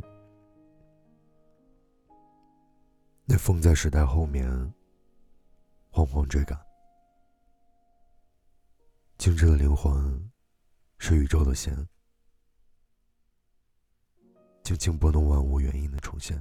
[3.25, 4.47] 那风在时代后面
[5.91, 6.61] 惶惶追赶，
[9.17, 10.31] 精致的灵魂。
[10.99, 11.75] 是宇宙的弦，
[14.63, 16.41] 轻轻拨弄万物原因的重现。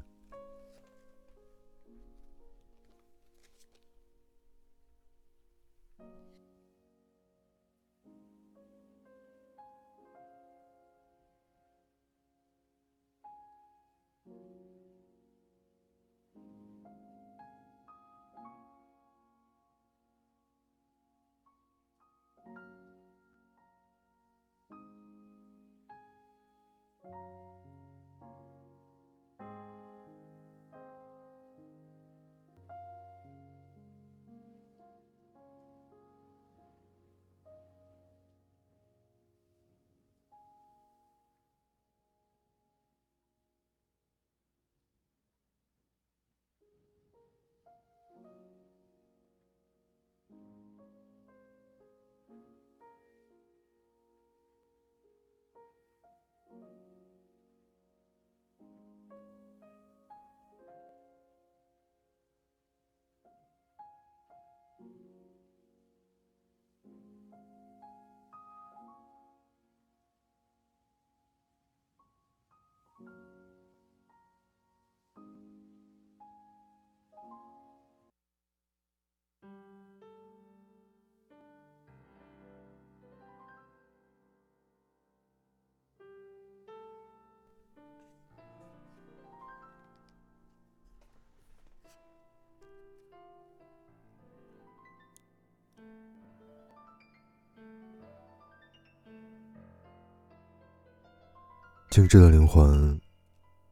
[101.91, 102.97] 精致的灵魂，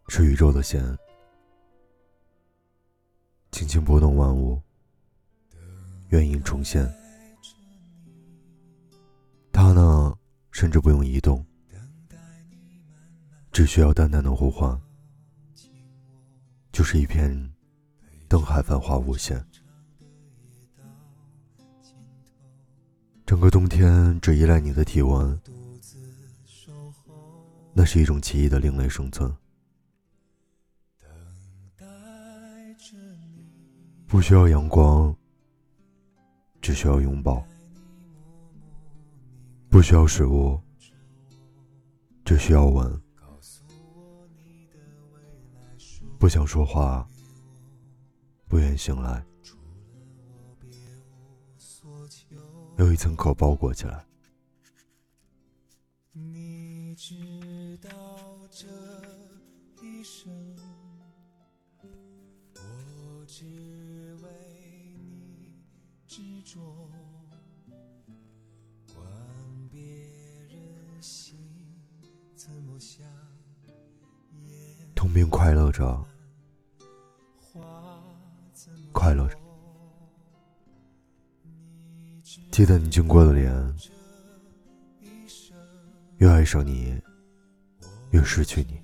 [0.10, 0.84] 是宇宙的弦，
[3.50, 4.62] 轻轻拨动万物，
[6.10, 6.86] 原因重现。
[9.54, 10.14] 它呢，
[10.52, 11.46] 甚至不用移动，
[13.54, 14.78] 只需要淡淡的呼唤，
[16.74, 17.54] 就是一片
[18.28, 19.42] 灯海繁华无限。
[23.26, 25.40] 整个冬天只依赖你的体温。
[27.80, 29.34] 那是一种奇异的另类生存，
[34.06, 35.16] 不需要阳光，
[36.60, 37.42] 只需要拥抱；
[39.70, 40.60] 不需要食物，
[42.26, 43.02] 只需要吻。
[46.20, 47.08] 不想说话，
[48.50, 49.26] 不愿醒来，
[52.76, 54.06] 有一层壳包裹起来。
[56.90, 57.92] 你知道
[58.50, 58.66] 这
[59.80, 60.58] 一生，
[62.56, 63.46] 我只
[64.24, 64.30] 为
[64.98, 65.54] 你
[66.08, 66.90] 执着，
[68.88, 69.06] 管
[69.70, 69.80] 别
[70.48, 71.38] 人心
[72.36, 73.06] 怎么想，
[74.96, 76.04] 同并快乐着，
[78.92, 79.38] 快乐着。
[82.52, 83.54] 记得你经过的脸，
[86.20, 87.02] 越爱上你，
[88.12, 88.82] 越失去你。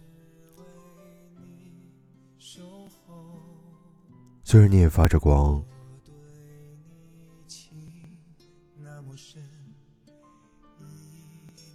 [4.45, 5.61] 虽然你也发着光，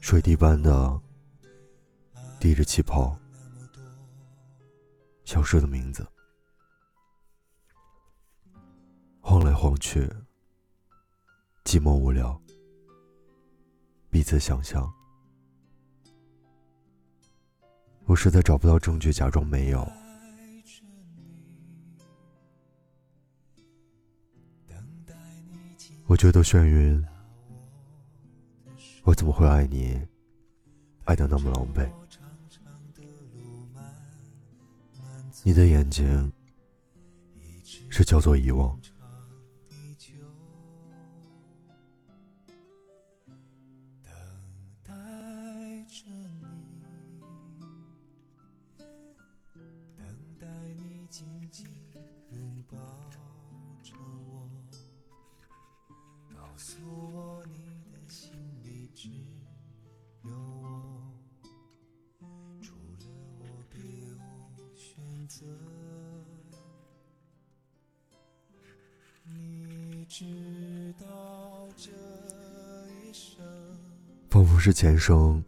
[0.01, 0.99] 水滴般的
[2.41, 3.15] 滴着气泡，
[5.27, 6.07] 消失的名字，
[9.21, 10.11] 晃来晃去。
[11.65, 12.41] 寂寞无聊，
[14.09, 14.91] 彼此想象。
[18.11, 19.89] 我实在找不到证据，假装没有。
[26.07, 27.07] 我觉得眩晕，
[29.05, 29.97] 我怎么会爱你，
[31.05, 31.89] 爱得那么狼狈？
[35.45, 36.33] 你的眼睛
[37.91, 38.77] 是叫做遗忘。
[74.61, 75.43] 是前生，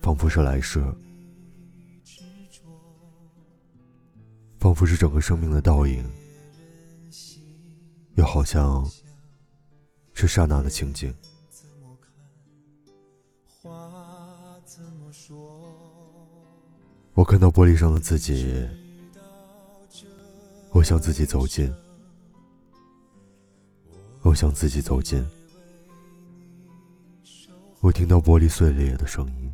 [0.00, 0.82] 仿佛是来世，
[4.58, 6.04] 仿佛是整个生命的倒影，
[8.16, 8.84] 又好像
[10.12, 11.14] 是刹那的情景。
[17.14, 18.68] 我看到玻璃上的自己，
[20.72, 21.72] 我向自己走近。
[24.22, 25.24] 我向自己走近，
[27.82, 29.52] 我听到玻璃碎裂的声音。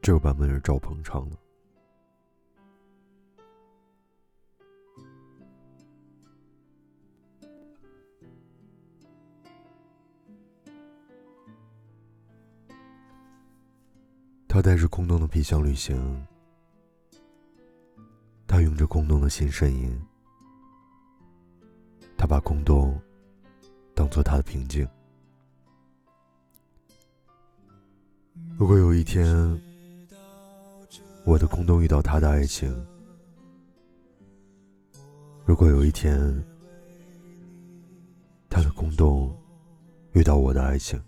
[0.00, 1.45] 这个版本是赵鹏唱的。
[14.66, 16.26] 带着空洞的皮箱旅行，
[18.48, 19.96] 他用着空洞的心呻吟，
[22.18, 23.00] 他把空洞
[23.94, 24.84] 当做他的平静。
[28.58, 29.24] 如果有一天，
[31.24, 32.68] 我的空洞遇到他的爱情。
[35.44, 36.44] 如果有一天，
[38.50, 39.32] 他的空洞
[40.10, 41.00] 遇到我的爱情，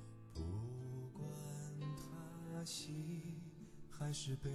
[4.09, 4.51] 还是悲，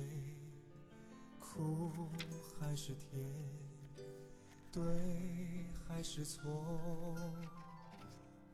[1.39, 2.09] 苦
[2.59, 3.23] 还是甜，
[4.71, 4.83] 对
[5.87, 7.15] 还是错，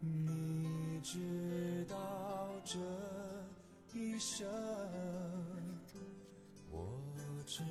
[0.01, 2.77] 你知道这
[3.97, 4.45] 一生。
[6.69, 6.91] 我
[7.45, 7.63] 只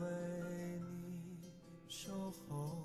[0.00, 1.40] 为你
[1.88, 2.84] 守候，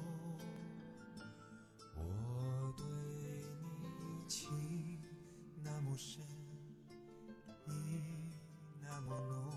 [1.95, 2.83] 我对
[3.83, 4.99] 你情
[5.61, 6.23] 那么深，
[7.67, 8.01] 意
[8.81, 9.56] 那么浓，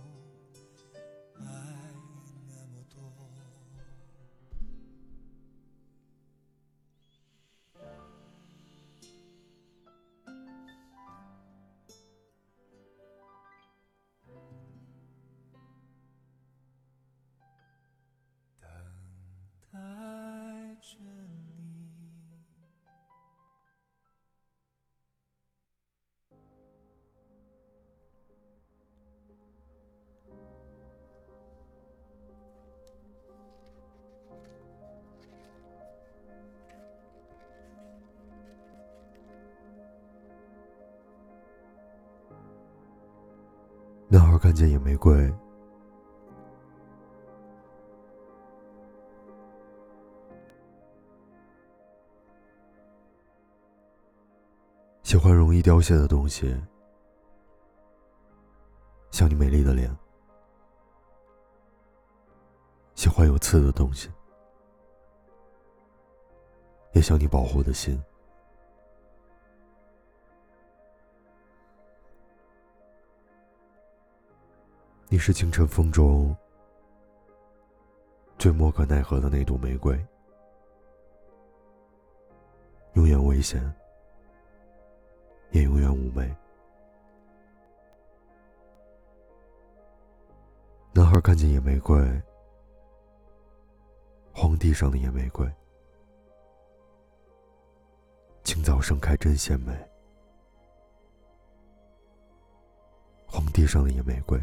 [44.51, 45.33] 看见野玫瑰
[55.05, 56.61] 喜欢容易凋谢的东西
[59.13, 59.97] 像你美丽的脸
[62.97, 64.11] 喜欢有刺的东西
[66.95, 68.03] 也想你保护的心。
[75.13, 76.37] 你是清晨风中
[78.39, 79.99] 最莫可奈何的那朵玫瑰，
[82.93, 83.61] 永远危险。
[85.51, 86.33] 也永远妩媚。
[90.93, 91.99] 男孩看见野玫瑰，
[94.33, 95.45] 荒地上的野玫瑰，
[98.45, 99.77] 清早盛开真鲜美。
[103.27, 104.41] 荒地上的野玫瑰。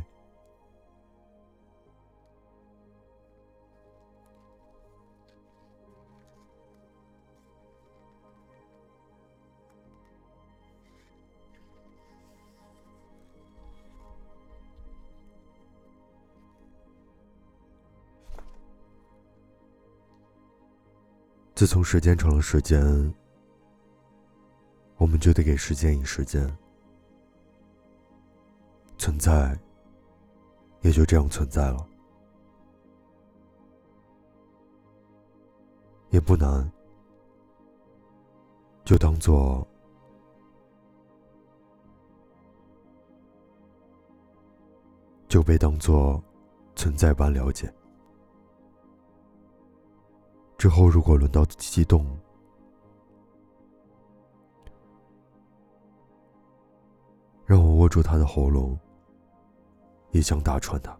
[21.67, 22.81] 从时间成了时间，
[24.95, 26.49] 我们就得给时间以时间，
[28.97, 29.55] 存在
[30.81, 31.87] 也就这样存在了，
[36.09, 36.71] 也不难，
[38.85, 39.67] 就当做
[45.27, 46.23] 就被当做
[46.75, 47.71] 存在般了解。
[50.57, 52.05] 之后，如果轮到激动，
[57.45, 58.77] 让我握住他的喉咙，
[60.11, 60.97] 也想打穿他。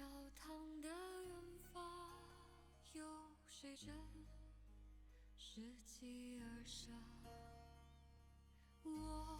[0.00, 1.44] 教堂的远
[1.74, 1.84] 方，
[2.94, 3.04] 有
[3.46, 3.86] 谁正
[5.36, 6.90] 拾起而上？
[8.82, 9.38] 我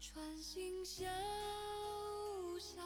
[0.00, 1.04] 穿行小
[2.58, 2.84] 巷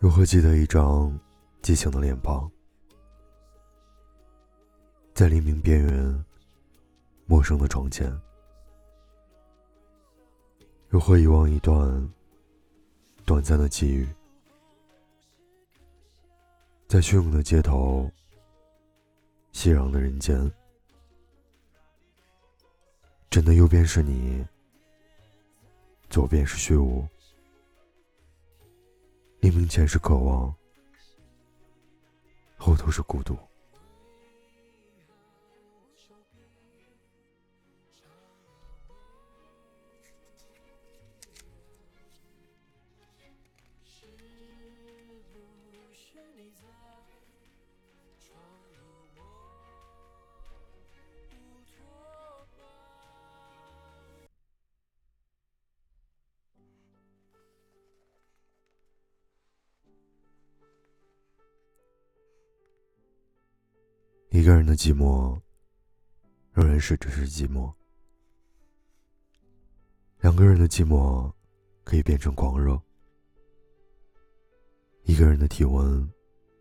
[0.00, 1.14] 如何记得一张
[1.60, 2.50] 激情的脸庞，
[5.12, 6.24] 在黎明边缘，
[7.26, 8.10] 陌生的床前？
[10.88, 12.10] 如何遗忘一段
[13.26, 14.08] 短暂的际遇，
[16.88, 18.10] 在汹涌的街头，
[19.52, 20.50] 熙攘的人间？
[23.28, 24.42] 真的右边是你，
[26.08, 27.06] 左边是虚无。
[29.40, 30.54] 黎明前是渴望，
[32.58, 33.34] 后头是孤独。
[64.30, 65.40] 一个人的寂寞，
[66.52, 67.74] 仍然是只是寂寞；
[70.20, 71.32] 两个人的寂寞，
[71.82, 72.80] 可以变成狂热。
[75.02, 76.08] 一个人的体温，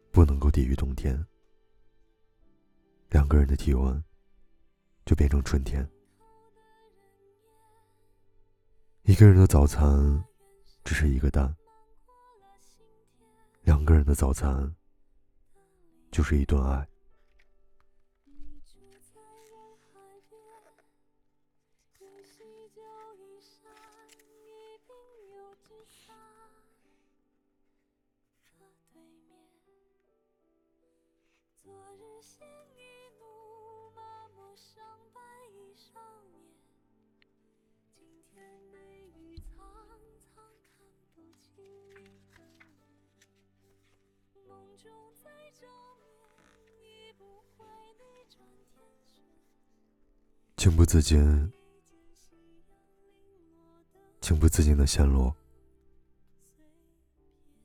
[0.10, 1.16] 不能够抵御冬天；
[3.10, 4.04] 两个人的体温，
[5.06, 5.88] 就变成春天。
[9.04, 10.24] 一个人的早餐，
[10.84, 11.54] 只是一个蛋；
[13.62, 14.76] 两个人的早餐，
[16.10, 16.84] 就是一顿爱。
[50.90, 51.54] 自禁，
[54.22, 55.32] 情不自禁的陷落，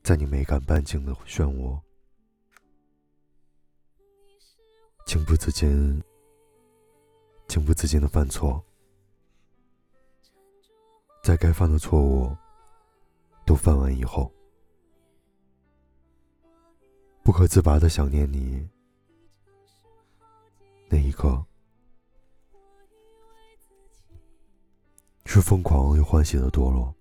[0.03, 1.81] 在你没敢半径的漩涡，
[5.07, 6.05] 情不自禁，
[7.49, 8.62] 情不自禁的犯错，
[11.22, 12.37] 在该犯的错误
[13.47, 14.31] 都犯完以后，
[17.22, 18.68] 不可自拔的想念你，
[20.91, 21.42] 那一刻。
[25.35, 26.95] 是疯狂又欢喜的堕落，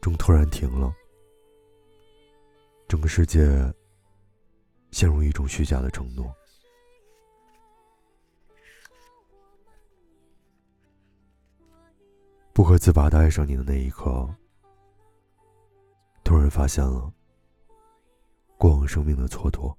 [0.00, 0.90] 钟突然停了，
[2.88, 3.46] 整个世界
[4.92, 6.34] 陷入一种虚假的承诺，
[12.54, 14.26] 不可自拔的爱上你的那一刻，
[16.24, 17.12] 突然发现了
[18.56, 19.76] 过往生命的蹉跎，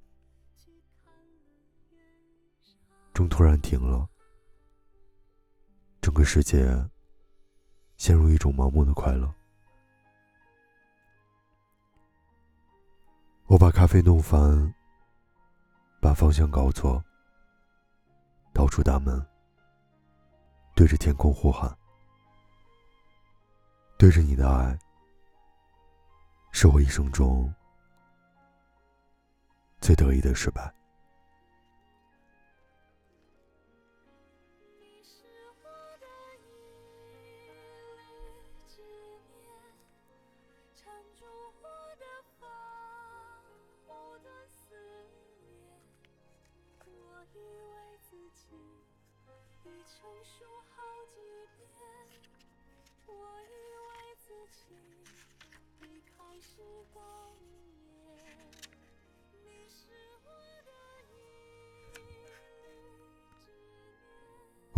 [3.12, 4.08] 钟突然停了。
[6.00, 6.66] 整个世界
[7.96, 9.32] 陷入一种盲目的快乐。
[13.46, 14.74] 我把咖啡弄翻，
[16.00, 17.02] 把方向搞错，
[18.52, 19.26] 逃出大门，
[20.74, 21.76] 对着天空呼喊，
[23.96, 24.78] 对着你的爱，
[26.52, 27.52] 是我一生中
[29.80, 30.77] 最得意的失败。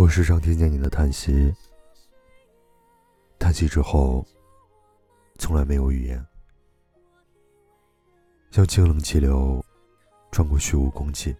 [0.00, 1.54] 我时常听见你的叹息，
[3.38, 4.26] 叹息之后，
[5.38, 6.26] 从来没有语言，
[8.50, 9.62] 像清冷气流
[10.32, 11.36] 穿过虚无空气。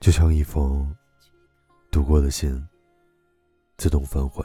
[0.00, 0.96] 就像一封
[1.90, 2.66] 读过的信，
[3.76, 4.42] 自动反悔；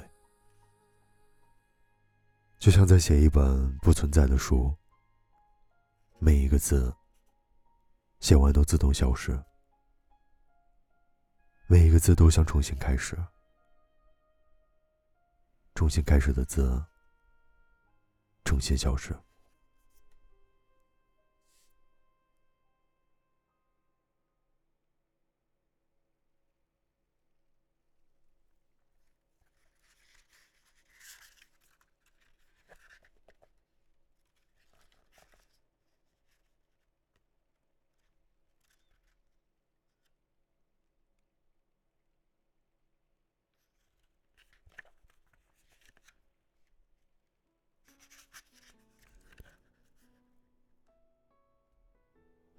[2.60, 4.76] 就像在写一本不存在的书，
[6.18, 6.94] 每一个字
[8.20, 9.42] 写完都自动消失，
[11.72, 13.16] 每一个字都像重新开始，
[15.76, 16.84] 重新开始的字，
[18.44, 19.16] 重新消失。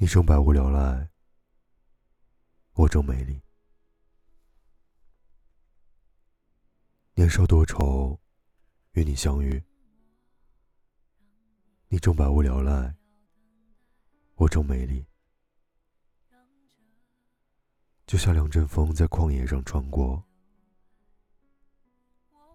[0.02, 1.10] 你正百无聊赖，
[2.72, 3.38] 我正美丽。
[7.12, 8.18] 年少多愁，
[8.92, 9.62] 与你相遇。
[11.88, 12.96] 你正百无聊赖，
[14.36, 15.04] 我正美丽。
[18.06, 20.24] 就像两阵风在旷野上穿过，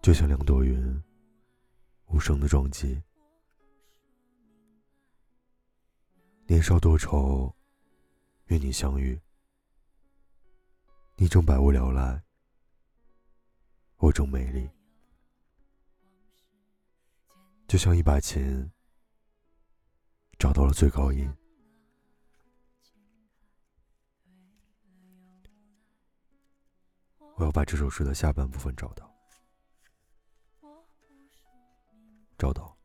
[0.02, 1.00] 就像两朵云
[2.06, 3.00] 无声的撞击。
[6.48, 7.52] 年少多愁
[8.46, 9.20] 与你相遇。
[11.16, 12.22] 你正百无聊赖
[13.96, 14.70] 我正美丽。
[17.66, 18.70] 就像一把琴
[20.38, 21.28] 找到了最高音。
[27.34, 29.12] 我要把这首诗的下半部分找到
[32.38, 32.75] 找到。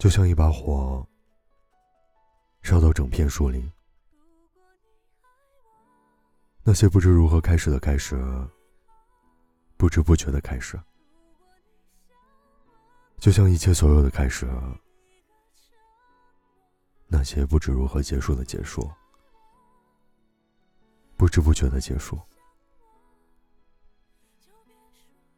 [0.00, 1.06] 就像一把火，
[2.62, 3.70] 烧到整片树林。
[6.62, 8.16] 那些不知如何开始的开始，
[9.76, 10.80] 不知不觉的开始，
[13.18, 14.48] 就像一切所有的开始，
[17.06, 18.90] 那些不知如何结束的结束。
[21.18, 22.18] 不知不觉的结束，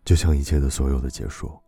[0.04, 1.60] 就像一切的所有的结束。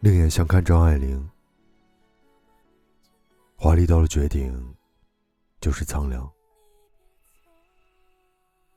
[0.00, 1.30] 另眼相看张爱玲，
[3.56, 4.74] 华丽到了绝顶。
[5.60, 6.26] 就是苍凉，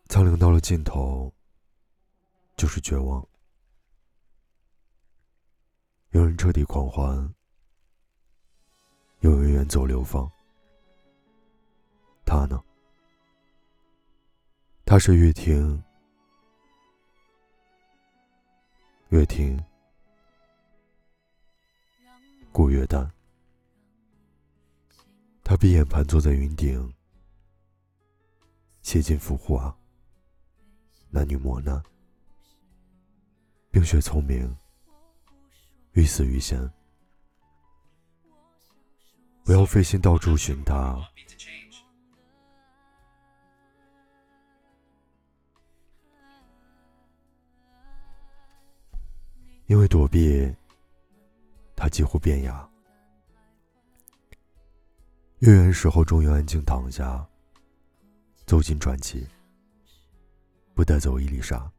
[0.10, 1.32] 苍凉到了尽头，
[2.58, 3.26] 就是绝望。
[6.10, 7.34] 有人彻底狂欢，
[9.22, 10.30] 有人远走流放。
[12.26, 12.62] 他呢？
[14.84, 15.82] 他是越听
[19.08, 19.58] 越听，
[22.54, 23.12] 故越淡。
[25.44, 26.94] 他闭眼盘坐在云顶，
[28.84, 29.76] 写尽浮华，
[31.10, 31.84] 男女磨难，
[33.72, 34.56] 冰雪聪明，
[35.94, 36.72] 欲死欲仙。
[39.44, 40.98] 不要费心到处寻他，
[49.66, 50.56] 因为躲避，
[51.84, 52.66] 他几乎变哑。
[55.40, 57.28] 月圆时候，终于安静躺下，
[58.46, 59.28] 走进传奇，
[60.74, 61.70] 不带走伊丽莎。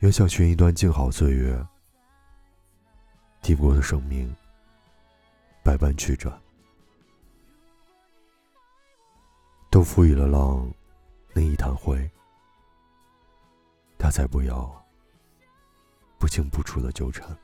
[0.00, 1.66] 原想寻一段静好岁月，
[3.40, 4.30] 抵不过的生命，
[5.64, 6.38] 百般曲折，
[9.70, 10.70] 都赋予了浪
[11.32, 12.10] 那一滩灰，
[14.02, 14.84] 他才不要。
[16.18, 17.38] 不清不楚的纠缠。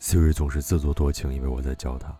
[0.00, 2.18] Siri 总是自作多情，以为我在教他。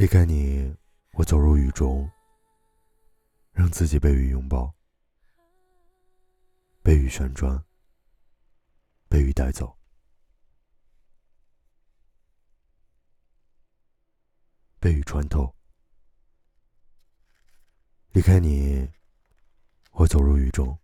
[0.00, 0.74] 离开你，
[1.12, 2.10] 我走入雨中，
[3.52, 4.74] 让自己被雨拥抱，
[6.82, 7.62] 被雨旋转，
[9.10, 9.76] 被雨带走，
[14.78, 15.54] 被雨穿透。
[18.12, 18.90] 离开你，
[19.90, 20.78] 我走入雨中，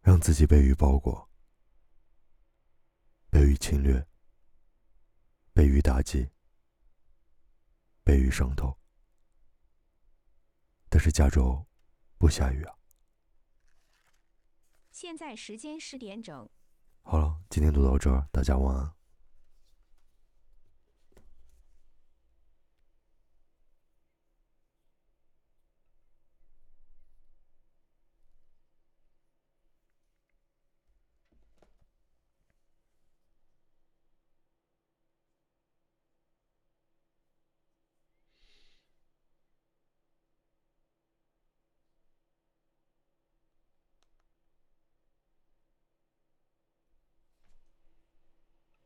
[0.00, 1.28] 让自己被雨包裹，
[3.28, 4.06] 被雨侵略，
[5.52, 6.33] 被雨打击。
[8.04, 8.78] 被雨伤透，
[10.90, 11.66] 但是加州
[12.18, 12.74] 不下雨啊。
[14.90, 16.48] 现在时间十点整。
[17.00, 18.94] 好了，今天读到这儿，大家晚安。